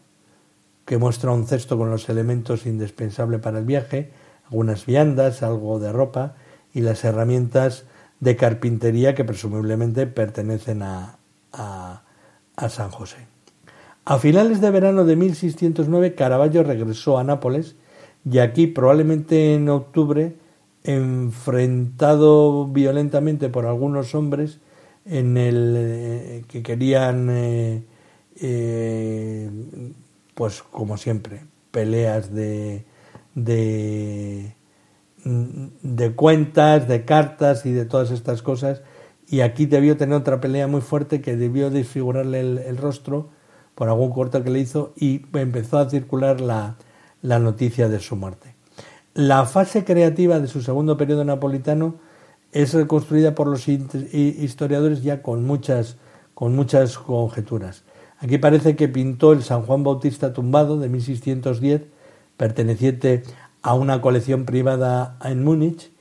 que 0.86 0.97
muestra 0.97 1.32
un 1.32 1.45
cesto 1.45 1.77
con 1.77 1.89
los 1.89 2.08
elementos 2.08 2.65
indispensables 2.65 3.41
para 3.41 3.60
el 3.60 3.65
viaje, 3.65 4.12
algunas 4.45 4.86
viandas, 4.86 5.43
algo 5.43 5.77
de 5.79 5.91
ropa 5.91 6.36
y 6.73 6.79
las 6.79 7.03
herramientas 7.03 7.84
de 8.21 8.38
carpintería 8.38 9.13
que 9.13 9.25
presumiblemente 9.25 10.08
pertenecen 10.08 10.82
a, 10.82 11.17
a, 11.51 12.69
San 12.69 12.91
José. 12.91 13.27
A 14.06 14.19
finales 14.19 14.62
de 14.62 14.71
verano 14.71 15.03
de 15.03 15.17
1609 15.17 16.15
Caravaggio 16.15 16.63
regresó 16.63 17.17
a 17.17 17.25
Nápoles 17.25 17.75
y 18.23 18.39
aquí 18.39 18.67
probablemente 18.67 19.53
en 19.53 19.67
octubre, 19.67 20.38
enfrentado 20.84 22.67
violentamente 22.67 23.50
por 23.50 23.65
algunos 23.65 24.15
hombres 24.15 24.60
en 25.06 25.38
el 25.38 25.76
eh, 25.78 26.46
que 26.48 26.63
querían 26.63 27.30
eh, 27.30 27.84
eh, 28.41 29.50
pues 30.34 30.63
como 30.63 30.98
siempre 30.98 31.41
peleas 31.72 32.34
de, 32.34 32.86
de 33.36 34.54
cuentas, 36.15 36.88
de 36.88 37.06
cartas 37.06 37.65
y 37.65 37.72
de 37.72 37.86
todas 37.86 38.12
estas 38.12 38.41
cosas. 38.41 38.82
Y 39.28 39.41
aquí 39.41 39.65
debió 39.65 39.98
tener 39.98 40.15
otra 40.15 40.39
pelea 40.39 40.67
muy 40.67 40.82
fuerte 40.82 41.22
que 41.22 41.36
debió 41.36 41.72
desfigurarle 41.72 42.41
el, 42.41 42.78
rostro 42.78 43.30
por 43.74 43.89
algún 43.89 44.12
corte 44.12 44.43
que 44.43 44.52
le 44.52 44.60
hizo 44.60 44.93
y 44.96 45.26
empezó 45.34 45.80
a 45.80 45.89
circular 45.89 46.39
la, 46.41 46.76
la 47.24 47.39
noticia 47.39 47.89
de 47.89 48.00
su 48.00 48.15
muerte. 48.15 48.53
La 49.13 49.45
fase 49.45 49.84
creativa 49.84 50.39
de 50.39 50.47
su 50.47 50.63
segundo 50.63 50.97
periodo 50.97 51.23
napolitano 51.23 51.95
es 52.52 52.73
reconstruida 52.73 53.36
por 53.36 53.47
los 53.47 53.67
historiadores 53.67 55.04
ya 55.04 55.21
con 55.21 55.45
muchas, 55.45 55.97
con 56.34 56.56
muchas 56.56 56.97
conjeturas. 56.97 57.84
Aquí 58.17 58.39
parece 58.39 58.76
que 58.76 58.88
pintó 58.88 59.34
el 59.34 59.43
San 59.43 59.63
Juan 59.63 59.84
Bautista 59.84 60.34
tumbado 60.34 60.80
de 60.80 60.89
1610, 60.89 61.84
perteneciente 62.38 63.21
a 63.62 63.76
una 63.76 64.02
colección 64.02 64.45
privada 64.45 65.17
en 65.23 65.43
Múnich 65.43 65.91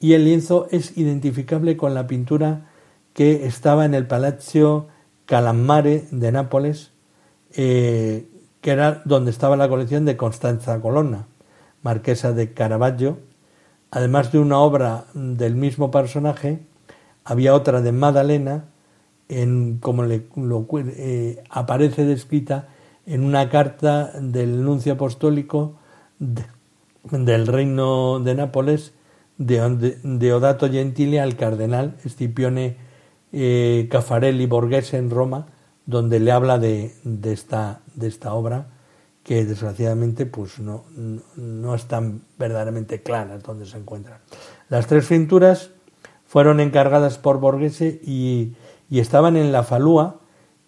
y 0.00 0.14
el 0.14 0.24
lienzo 0.24 0.66
es 0.70 0.96
identificable 0.96 1.76
con 1.76 1.92
la 1.92 2.06
pintura 2.06 2.70
que 3.12 3.46
estaba 3.46 3.84
en 3.84 3.92
el 3.92 4.06
Palacio 4.06 4.88
Calammare 5.26 6.06
de 6.10 6.32
Nápoles, 6.32 6.90
eh, 7.54 8.26
que 8.62 8.70
era 8.70 9.02
donde 9.04 9.30
estaba 9.30 9.56
la 9.56 9.68
colección 9.68 10.06
de 10.06 10.16
Constanza 10.16 10.80
Colonna, 10.80 11.26
marquesa 11.82 12.32
de 12.32 12.52
Caravaggio. 12.52 13.18
Además 13.90 14.32
de 14.32 14.38
una 14.38 14.58
obra 14.58 15.06
del 15.14 15.54
mismo 15.54 15.90
personaje, 15.90 16.60
había 17.24 17.54
otra 17.54 17.82
de 17.82 17.92
Madalena, 17.92 18.64
en, 19.28 19.78
como 19.78 20.04
le, 20.04 20.26
eh, 20.96 21.42
aparece 21.48 22.04
descrita 22.04 22.68
en 23.06 23.24
una 23.24 23.48
carta 23.48 24.12
del 24.20 24.62
nuncio 24.62 24.94
apostólico 24.94 25.78
del 26.18 27.46
reino 27.46 28.20
de 28.20 28.34
Nápoles 28.34 28.92
de, 29.38 29.98
Deodato 30.02 30.70
Gentile 30.70 31.20
al 31.20 31.36
cardenal 31.36 31.96
Scipione 32.06 32.76
eh, 33.32 33.88
Caffarelli 33.90 34.46
Borghese 34.46 34.98
en 34.98 35.10
Roma, 35.10 35.46
donde 35.86 36.20
le 36.20 36.30
habla 36.30 36.58
de, 36.58 36.94
de, 37.04 37.32
esta, 37.32 37.80
de 37.94 38.08
esta 38.08 38.34
obra 38.34 38.66
que 39.22 39.44
desgraciadamente 39.44 40.26
pues 40.26 40.58
no, 40.58 40.84
no, 41.36 41.74
están 41.74 42.22
verdaderamente 42.38 43.02
claras 43.02 43.42
donde 43.42 43.66
se 43.66 43.78
encuentran. 43.78 44.18
Las 44.68 44.86
tres 44.86 45.06
pinturas 45.06 45.70
fueron 46.26 46.60
encargadas 46.60 47.18
por 47.18 47.38
Borghese 47.38 48.00
y, 48.02 48.54
y 48.90 49.00
estaban 49.00 49.36
en 49.36 49.52
la 49.52 49.62
falúa, 49.62 50.20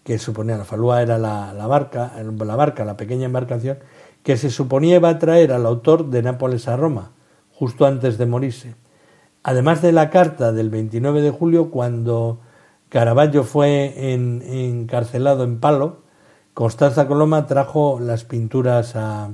que 0.04 0.18
suponía 0.18 0.56
la 0.56 0.64
falúa 0.64 1.02
era 1.02 1.18
la, 1.18 1.52
la, 1.52 1.66
barca, 1.66 2.12
la 2.22 2.56
barca, 2.56 2.84
la 2.84 2.96
pequeña 2.96 3.24
embarcación, 3.24 3.78
que 4.22 4.36
se 4.36 4.50
suponía 4.50 4.96
iba 4.96 5.08
a 5.08 5.18
traer 5.18 5.52
al 5.52 5.66
autor 5.66 6.10
de 6.10 6.22
Nápoles 6.22 6.68
a 6.68 6.76
Roma, 6.76 7.10
justo 7.52 7.86
antes 7.86 8.18
de 8.18 8.26
morirse. 8.26 8.74
Además 9.42 9.82
de 9.82 9.92
la 9.92 10.10
carta 10.10 10.52
del 10.52 10.70
29 10.70 11.20
de 11.20 11.30
julio, 11.30 11.70
cuando 11.70 12.40
Caravaggio 12.88 13.44
fue 13.44 14.14
encarcelado 14.14 15.44
en 15.44 15.58
Palo, 15.58 16.03
Constanza 16.54 17.08
Coloma 17.08 17.46
trajo 17.46 17.98
las 18.00 18.24
pinturas 18.24 18.94
a, 18.94 19.30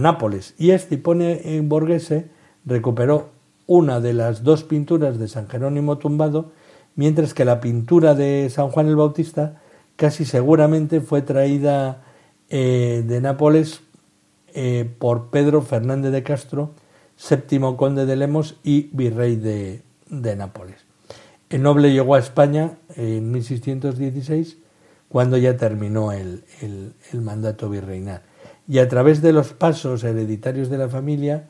Nápoles 0.00 0.54
y 0.58 0.76
pone 0.98 1.56
en 1.56 1.68
Borghese 1.68 2.28
recuperó 2.64 3.30
una 3.66 4.00
de 4.00 4.12
las 4.12 4.44
dos 4.44 4.64
pinturas 4.64 5.18
de 5.18 5.28
San 5.28 5.48
Jerónimo 5.48 5.98
tumbado, 5.98 6.52
mientras 6.94 7.34
que 7.34 7.44
la 7.44 7.60
pintura 7.60 8.14
de 8.14 8.48
San 8.50 8.68
Juan 8.68 8.86
el 8.86 8.96
Bautista 8.96 9.60
casi 9.96 10.24
seguramente 10.24 11.00
fue 11.00 11.22
traída 11.22 12.02
eh, 12.48 13.02
de 13.06 13.20
Nápoles 13.20 13.80
eh, 14.54 14.88
por 14.98 15.30
Pedro 15.30 15.62
Fernández 15.62 16.12
de 16.12 16.22
Castro, 16.22 16.70
séptimo 17.16 17.76
conde 17.76 18.06
de 18.06 18.16
Lemos 18.16 18.56
y 18.62 18.90
virrey 18.92 19.36
de, 19.36 19.82
Nápoles. 20.36 20.76
El 21.50 21.62
noble 21.62 21.92
llegó 21.92 22.14
a 22.14 22.18
España 22.18 22.78
en 22.94 23.32
1616, 23.32 24.58
cuando 25.08 25.36
ya 25.36 25.56
terminó 25.56 26.12
el, 26.12 26.42
mandato 27.14 27.68
virreinal. 27.68 28.22
Y 28.68 28.78
a 28.78 28.88
través 28.88 29.22
de 29.22 29.32
los 29.32 29.52
pasos 29.52 30.04
hereditarios 30.04 30.68
de 30.68 30.78
la 30.78 30.88
familia 30.88 31.48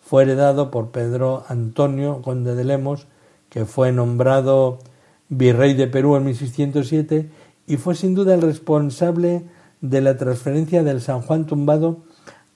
fue 0.00 0.22
heredado 0.22 0.70
por 0.70 0.90
Pedro 0.90 1.44
Antonio, 1.48 2.22
conde 2.22 2.54
de 2.54 2.64
Lemos, 2.64 3.06
que 3.48 3.64
fue 3.64 3.92
nombrado 3.92 4.78
virrey 5.28 5.74
de 5.74 5.88
Perú 5.88 6.16
en 6.16 6.24
1607 6.24 7.30
y 7.66 7.76
fue 7.76 7.94
sin 7.94 8.14
duda 8.14 8.34
el 8.34 8.42
responsable 8.42 9.44
de 9.80 10.00
la 10.00 10.16
transferencia 10.16 10.82
del 10.82 11.00
San 11.00 11.22
Juan 11.22 11.46
tumbado 11.46 12.04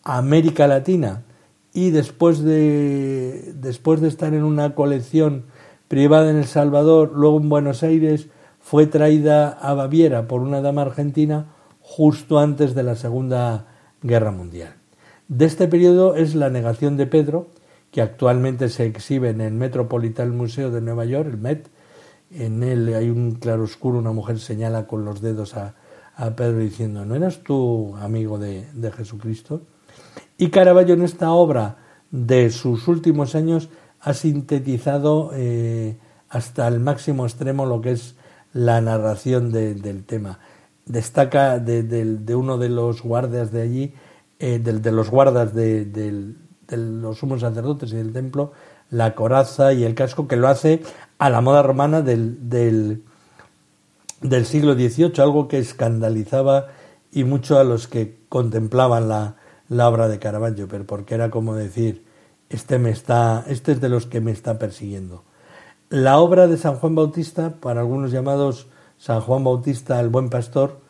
a 0.04 0.18
América 0.18 0.66
Latina 0.66 1.24
y 1.72 1.90
después 1.90 2.42
de, 2.42 3.52
después 3.56 4.00
de 4.00 4.08
estar 4.08 4.32
en 4.32 4.44
una 4.44 4.74
colección 4.76 5.44
privada 5.88 6.30
en 6.30 6.36
El 6.36 6.46
Salvador, 6.46 7.12
luego 7.14 7.40
en 7.40 7.48
Buenos 7.48 7.82
Aires, 7.82 8.28
fue 8.64 8.86
traída 8.86 9.50
a 9.50 9.74
Baviera 9.74 10.26
por 10.26 10.40
una 10.40 10.62
dama 10.62 10.80
argentina 10.80 11.48
justo 11.82 12.38
antes 12.38 12.74
de 12.74 12.82
la 12.82 12.96
Segunda 12.96 13.66
Guerra 14.00 14.30
Mundial. 14.30 14.72
De 15.28 15.44
este 15.44 15.68
periodo 15.68 16.16
es 16.16 16.34
la 16.34 16.48
negación 16.48 16.96
de 16.96 17.06
Pedro, 17.06 17.48
que 17.90 18.00
actualmente 18.00 18.70
se 18.70 18.86
exhibe 18.86 19.28
en 19.28 19.42
el 19.42 19.52
Metropolitan 19.52 20.34
Museo 20.34 20.70
de 20.70 20.80
Nueva 20.80 21.04
York, 21.04 21.28
el 21.28 21.36
Met. 21.36 21.68
En 22.30 22.62
él 22.62 22.94
hay 22.94 23.10
un 23.10 23.32
claroscuro, 23.32 23.98
una 23.98 24.12
mujer 24.12 24.40
señala 24.40 24.86
con 24.86 25.04
los 25.04 25.20
dedos 25.20 25.54
a, 25.56 25.74
Pedro 26.34 26.58
diciendo, 26.60 27.04
¿no 27.04 27.16
eras 27.16 27.40
tú 27.44 27.94
amigo 28.00 28.38
de, 28.38 28.92
Jesucristo? 28.96 29.60
Y 30.38 30.48
Caravaggio 30.48 30.94
en 30.94 31.02
esta 31.02 31.32
obra 31.32 31.76
de 32.10 32.48
sus 32.48 32.88
últimos 32.88 33.34
años 33.34 33.68
ha 34.00 34.14
sintetizado 34.14 35.32
eh, 35.34 35.98
hasta 36.30 36.66
el 36.66 36.80
máximo 36.80 37.26
extremo 37.26 37.66
lo 37.66 37.82
que 37.82 37.92
es 37.92 38.16
la 38.54 38.80
narración 38.80 39.52
del 39.52 40.04
tema. 40.04 40.38
Destaca 40.86 41.58
de, 41.58 42.34
uno 42.34 42.56
de 42.56 42.70
los 42.70 43.02
guardias 43.02 43.52
de 43.52 43.60
allí, 43.60 43.94
eh, 44.38 44.58
de, 44.58 44.92
los 44.92 45.10
guardas 45.10 45.54
de, 45.54 46.34
los 46.70 47.18
sumos 47.18 47.42
sacerdotes 47.42 47.92
y 47.92 47.96
del 47.96 48.14
templo, 48.14 48.52
la 48.88 49.14
coraza 49.14 49.74
y 49.74 49.84
el 49.84 49.94
casco, 49.94 50.26
que 50.26 50.36
lo 50.36 50.48
hace 50.48 50.82
a 51.18 51.28
la 51.28 51.42
moda 51.42 51.62
romana 51.62 52.00
del, 52.00 52.38
del 54.20 54.46
siglo 54.46 54.74
XVIII, 54.74 55.12
algo 55.18 55.48
que 55.48 55.58
escandalizaba 55.58 56.68
y 57.14 57.24
mucho 57.24 57.58
a 57.58 57.64
los 57.64 57.86
que 57.86 58.18
contemplaban 58.28 59.08
la, 59.08 59.36
obra 59.88 60.08
de 60.08 60.18
Caravaggio, 60.18 60.66
pero 60.68 60.84
porque 60.84 61.14
era 61.14 61.30
como 61.30 61.54
decir, 61.54 62.04
este 62.50 62.78
me 62.78 62.90
está, 62.90 63.44
este 63.48 63.72
es 63.72 63.80
de 63.80 63.88
los 63.88 64.06
que 64.06 64.20
me 64.20 64.32
está 64.32 64.58
persiguiendo. 64.58 65.22
La 65.90 66.18
obra 66.18 66.46
de 66.46 66.56
San 66.56 66.76
Juan 66.76 66.94
Bautista, 66.94 67.54
para 67.60 67.80
algunos 67.80 68.10
llamados 68.10 68.68
San 68.98 69.20
Juan 69.20 69.44
Bautista 69.44 70.00
el 70.00 70.08
Buen 70.08 70.30
Pastor, 70.30 70.80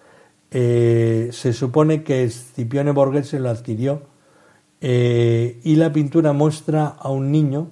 eh, 0.50 1.30
se 1.32 1.52
supone 1.52 2.04
que 2.04 2.30
Scipione 2.30 2.92
Borghese 2.92 3.40
lo 3.40 3.50
adquirió 3.50 4.02
eh, 4.80 5.60
y 5.64 5.76
la 5.76 5.92
pintura 5.92 6.32
muestra 6.32 6.86
a 6.86 7.10
un 7.10 7.32
niño 7.32 7.70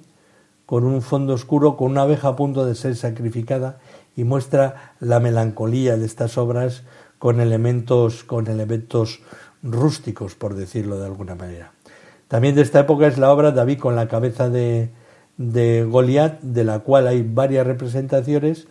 con 0.67 0.85
un 0.85 1.01
fondo 1.01 1.35
oscuro, 1.35 1.77
con 1.77 1.93
una 1.93 2.03
abeja 2.03 2.29
a 2.29 2.37
punto 2.37 2.65
de 2.67 2.75
ser 2.75 2.97
sacrificada 2.97 3.79
y 4.17 4.25
muestra 4.25 4.95
la 4.99 5.21
melancolía 5.21 5.97
de 5.97 6.07
estas 6.07 6.37
obras 6.39 6.83
con 7.19 7.41
elementos, 7.41 8.25
con 8.25 8.49
elementos 8.49 9.21
rústicos, 9.63 10.35
por 10.35 10.55
decirlo 10.55 10.99
de 10.99 11.07
alguna 11.07 11.37
manera. 11.37 11.73
También 12.27 12.57
de 12.57 12.63
esta 12.63 12.81
época 12.81 13.07
es 13.07 13.17
la 13.17 13.33
obra 13.33 13.53
David 13.53 13.79
con 13.79 13.95
la 13.95 14.09
cabeza 14.09 14.49
de, 14.49 14.91
de 15.37 15.85
Goliat, 15.85 16.41
de 16.41 16.65
la 16.65 16.81
cual 16.81 17.07
hay 17.07 17.23
varias 17.23 17.67
representaciones, 17.67 18.67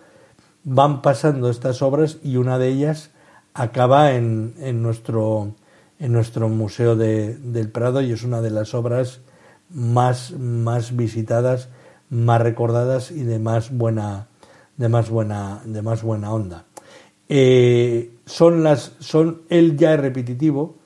van 0.63 1.01
pasando 1.01 1.49
estas 1.49 1.81
obras 1.81 2.17
y 2.23 2.37
una 2.37 2.57
de 2.57 2.69
ellas 2.69 3.11
acaba 3.53 4.13
en, 4.13 4.53
en 4.59 4.81
nuestro, 4.81 5.55
en 5.99 6.13
nuestro 6.13 6.49
Museo 6.49 6.95
de, 6.95 7.35
del 7.35 7.69
Prado 7.69 8.01
y 8.01 8.11
es 8.11 8.23
una 8.23 8.41
de 8.41 8.51
las 8.51 8.73
obras 8.73 9.21
más, 9.69 10.31
más 10.31 10.95
visitadas, 10.95 11.69
más 12.09 12.41
recordadas 12.41 13.11
y 13.11 13.23
de 13.23 13.39
más 13.39 13.75
buena, 13.75 14.27
de 14.77 14.89
más 14.89 15.09
buena, 15.09 15.61
de 15.65 15.81
más 15.81 16.03
buena 16.03 16.33
onda. 16.33 16.65
Eh, 17.29 18.13
son 18.25 18.63
las, 18.63 18.93
son, 18.99 19.43
él 19.49 19.77
ya 19.77 19.93
es 19.93 19.99
repetitivo, 19.99 20.77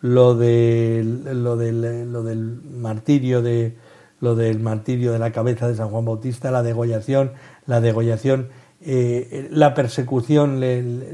lo, 0.00 0.34
de, 0.34 1.02
lo, 1.32 1.56
del, 1.56 2.12
lo 2.12 2.24
del 2.24 2.60
martirio 2.62 3.40
de 3.40 3.76
lo 4.22 4.34
del 4.34 4.60
martirio 4.60 5.12
de 5.12 5.18
la 5.18 5.32
cabeza 5.32 5.68
de 5.68 5.74
San 5.74 5.90
Juan 5.90 6.06
Bautista, 6.06 6.50
la 6.50 6.62
degollación, 6.62 7.32
la 7.66 7.82
degollación, 7.82 8.48
eh, 8.80 9.48
la 9.50 9.74
persecución 9.74 10.60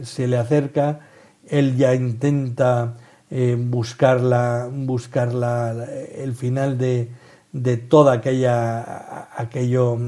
se 0.05 0.29
le 0.29 0.37
acerca, 0.37 1.01
él 1.49 1.77
ya 1.77 1.95
intenta 1.95 2.99
eh, 3.31 3.57
buscar, 3.59 4.21
la, 4.21 4.69
el 6.15 6.35
final 6.35 6.79
de, 6.79 7.11
de 7.53 7.77
toda 7.79 8.13
aquella 8.13 9.29
aquello 9.37 9.99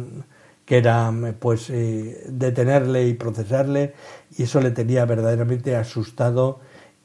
que 0.67 0.77
era 0.79 1.13
pues 1.41 1.69
eh, 1.71 2.25
detenerle 2.29 3.09
y 3.09 3.15
procesarle 3.15 3.95
y 4.37 4.45
eso 4.45 4.61
le 4.61 4.71
tenía 4.71 5.05
verdaderamente 5.05 5.75
asustado 5.75 6.61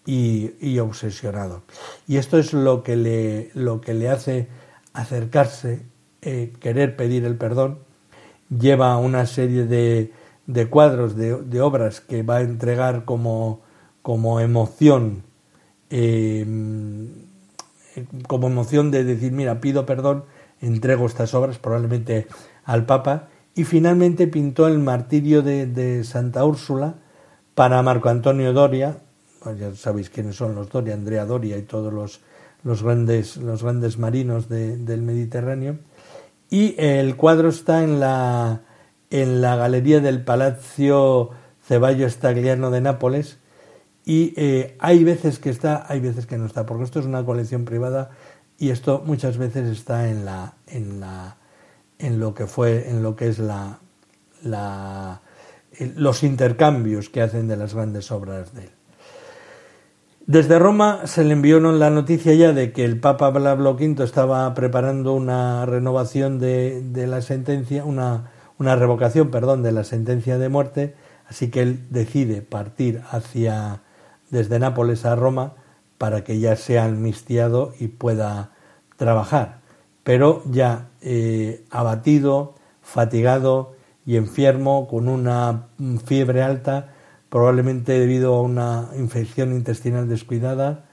y, 0.06 0.78
obsesionado. 0.78 1.64
Y 2.08 2.18
esto 2.18 2.38
es 2.38 2.54
lo 2.54 2.84
que 2.84 2.96
le, 2.96 3.50
lo 3.56 3.82
que 3.82 3.96
le 3.96 4.10
hace 4.10 4.48
acercarse, 4.96 5.86
eh, 6.22 6.54
querer 6.60 6.96
pedir 6.96 7.26
el 7.26 7.36
perdón. 7.36 7.80
Lleva 8.50 8.98
una 8.98 9.26
serie 9.26 9.66
de, 9.66 10.12
de 10.48 10.68
cuadros, 10.68 11.16
de, 11.16 11.62
obras 11.62 12.02
que 12.02 12.24
va 12.24 12.38
a 12.38 12.42
entregar 12.42 13.06
como, 13.06 13.62
como 14.02 14.40
emoción, 14.40 15.24
em, 15.90 17.10
como 18.28 18.48
emoción 18.48 18.92
de 18.92 19.04
decir, 19.04 19.32
mira, 19.32 19.62
pido 19.62 19.86
perdón, 19.86 20.26
entrego 20.62 21.06
estas 21.06 21.34
obras 21.34 21.60
probablemente 21.60 22.28
al 22.64 22.86
Papa. 22.86 23.30
Y 23.56 23.64
finalmente 23.64 24.28
pintó 24.28 24.68
el 24.68 24.80
martirio 24.80 25.42
de, 25.42 25.66
de 25.66 26.04
Santa 26.04 26.44
Úrsula 26.44 26.96
para 27.54 27.82
Marco 27.82 28.10
Antonio 28.10 28.52
Doria, 28.52 28.98
ya 29.54 29.74
sabéis 29.76 30.10
quiénes 30.10 30.36
son 30.36 30.56
los 30.56 30.70
Doria, 30.70 30.94
Andrea 30.94 31.26
Doria 31.26 31.58
y 31.58 31.62
todos 31.62 31.94
los, 31.94 32.20
los, 32.66 32.84
grandes, 32.84 33.38
los 33.38 33.64
grandes 33.64 33.98
marinos 33.98 34.50
del 34.50 35.02
Mediterráneo. 35.02 35.78
Y 36.50 36.76
el 36.78 37.16
cuadro 37.16 37.50
está 37.50 37.84
en 37.84 38.00
la, 38.00 38.62
en 39.10 39.40
la 39.40 39.56
galería 39.56 40.02
del 40.02 40.24
Palacio 40.24 41.30
Ceballo 41.64 42.10
Stagliano 42.10 42.72
de 42.72 42.82
Nápoles. 42.82 43.38
Y 44.04 44.34
eh, 44.36 44.76
hay 44.80 45.04
veces 45.04 45.40
que 45.40 45.50
está, 45.50 45.86
hay 45.88 46.00
veces 46.00 46.26
que 46.26 46.38
no 46.38 46.46
está, 46.46 46.66
porque 46.66 46.84
esto 46.84 47.00
es 47.00 47.06
una 47.06 47.24
colección 47.24 47.66
privada 47.66 48.12
y 48.58 48.70
esto 48.70 49.02
muchas 49.06 49.38
veces 49.38 49.70
está 49.70 50.10
en 50.10 50.26
la, 50.26 50.56
en 50.68 51.00
la, 51.00 51.38
en 52.00 52.20
lo 52.20 52.34
que 52.34 52.46
fue, 52.46 52.90
en 52.90 53.02
lo 53.02 53.16
que 53.16 53.28
es 53.28 53.40
la, 53.40 53.80
la, 54.44 55.22
los 55.96 56.24
intercambios 56.24 57.10
que 57.10 57.22
hacen 57.22 57.48
de 57.48 57.58
las 57.58 57.74
grandes 57.74 58.12
obras 58.12 58.54
de 58.54 58.66
él. 58.66 58.75
Desde 60.28 60.58
Roma 60.58 61.02
se 61.06 61.24
le 61.24 61.34
envió 61.34 61.60
la 61.60 61.92
noticia 61.92 62.34
ya 62.34 62.52
de 62.52 62.72
que 62.74 62.84
el 62.84 63.00
Papa 63.00 63.32
Pablo 63.32 63.74
V 63.74 64.04
estaba 64.04 64.52
preparando 64.56 65.14
una 65.14 65.68
renovación 65.68 66.40
de, 66.40 67.06
la 67.08 67.22
sentencia, 67.22 67.86
una, 67.86 68.32
una, 68.58 68.76
revocación, 68.76 69.30
perdón, 69.30 69.62
de 69.62 69.72
la 69.72 69.84
sentencia 69.84 70.40
de 70.40 70.50
muerte, 70.50 70.96
así 71.28 71.52
que 71.52 71.62
él 71.62 71.86
decide 71.92 72.42
partir 72.42 73.04
hacia 73.12 73.82
desde 74.32 74.58
Nápoles 74.58 75.06
a 75.06 75.16
Roma 75.16 75.54
para 76.00 76.24
que 76.24 76.40
ya 76.40 76.56
sea 76.56 76.86
amnistiado 76.86 77.74
y 77.80 77.90
pueda 77.90 78.50
trabajar, 78.98 79.60
pero 80.04 80.42
ya 80.50 80.88
eh, 81.02 81.64
abatido, 81.70 82.56
fatigado 82.82 83.76
y 84.08 84.16
enfermo, 84.16 84.88
con 84.88 85.08
una 85.08 85.68
fiebre 86.04 86.42
alta, 86.42 86.95
probablemente 87.36 88.00
debido 88.00 88.34
a 88.34 88.42
una 88.42 88.92
infección 88.96 89.52
intestinal 89.52 90.08
descuidada, 90.08 90.86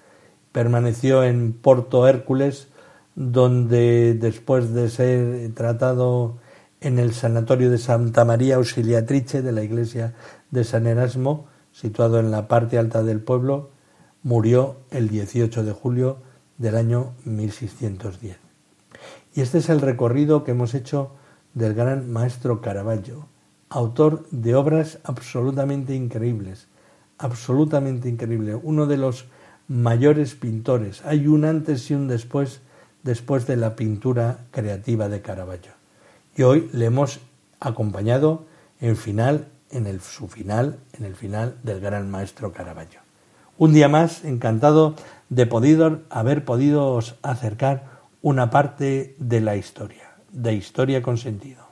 permaneció 0.51 1.23
en 1.23 1.53
Porto 1.53 2.09
Hércules, 2.09 2.67
donde 3.15 4.15
después 4.15 4.75
de 4.75 4.91
ser 4.91 5.55
tratado 5.55 6.39
en 6.81 6.99
el 6.99 7.13
sanatorio 7.13 7.71
de 7.71 7.79
Santa 7.79 8.25
María 8.25 8.57
Auxiliatrice 8.57 9.41
de 9.41 9.53
la 9.53 9.63
iglesia 9.63 10.15
de 10.51 10.65
San 10.65 10.89
Erasmo, 10.89 11.47
situado 11.71 12.19
en 12.19 12.33
la 12.33 12.49
parte 12.49 12.77
alta 12.77 13.05
del 13.05 13.21
pueblo, 13.21 13.71
murió 14.25 14.79
el 14.91 15.11
18 15.11 15.63
de 15.63 15.71
julio 15.71 16.17
del 16.59 16.75
año 16.75 17.13
1610. 17.25 18.37
Y 19.37 19.43
este 19.43 19.59
es 19.59 19.69
el 19.69 19.81
recorrido 19.81 20.43
que 20.43 20.51
hemos 20.51 20.75
hecho 20.75 21.13
del 21.55 21.75
gran 21.75 22.11
maestro 22.11 22.61
Caravaggio, 22.61 23.29
autor 23.73 24.27
de 24.31 24.55
obras 24.55 24.99
absolutamente 25.05 25.95
increíbles, 25.95 26.69
absolutamente 27.19 28.09
increíble, 28.09 28.55
uno 28.55 28.87
de 28.87 28.97
los 28.99 29.27
mayores 29.69 30.35
pintores. 30.35 31.03
Hay 31.05 31.27
un 31.27 31.45
antes 31.45 31.91
y 31.91 31.95
un 31.95 32.09
después 32.09 32.61
después 33.03 33.47
de 33.47 33.57
la 33.57 33.77
pintura 33.77 34.39
creativa 34.51 35.09
de 35.09 35.23
Caravaggio. 35.23 35.73
Y 36.37 36.43
hoy 36.43 36.71
le 36.73 36.87
hemos 36.87 37.21
acompañado 37.61 38.47
en 38.81 38.97
final, 38.97 39.49
en 39.71 39.87
el, 39.87 40.01
su 40.01 40.29
final, 40.29 40.79
en 40.93 41.05
el 41.05 41.17
final 41.17 41.57
del 41.63 41.81
gran 41.81 42.11
maestro 42.11 42.53
Caravaggio. 42.53 43.01
Un 43.59 43.73
día 43.73 43.89
más, 43.89 44.25
encantado 44.25 44.95
de 45.29 45.47
podido, 45.47 46.01
haber 46.11 46.45
podido 46.45 46.99
acercar 47.23 48.03
una 48.23 48.51
parte 48.51 49.17
de 49.19 49.41
la 49.41 49.57
historia, 49.57 50.15
de 50.31 50.55
historia 50.55 51.03
con 51.03 51.19
sentido. 51.19 51.72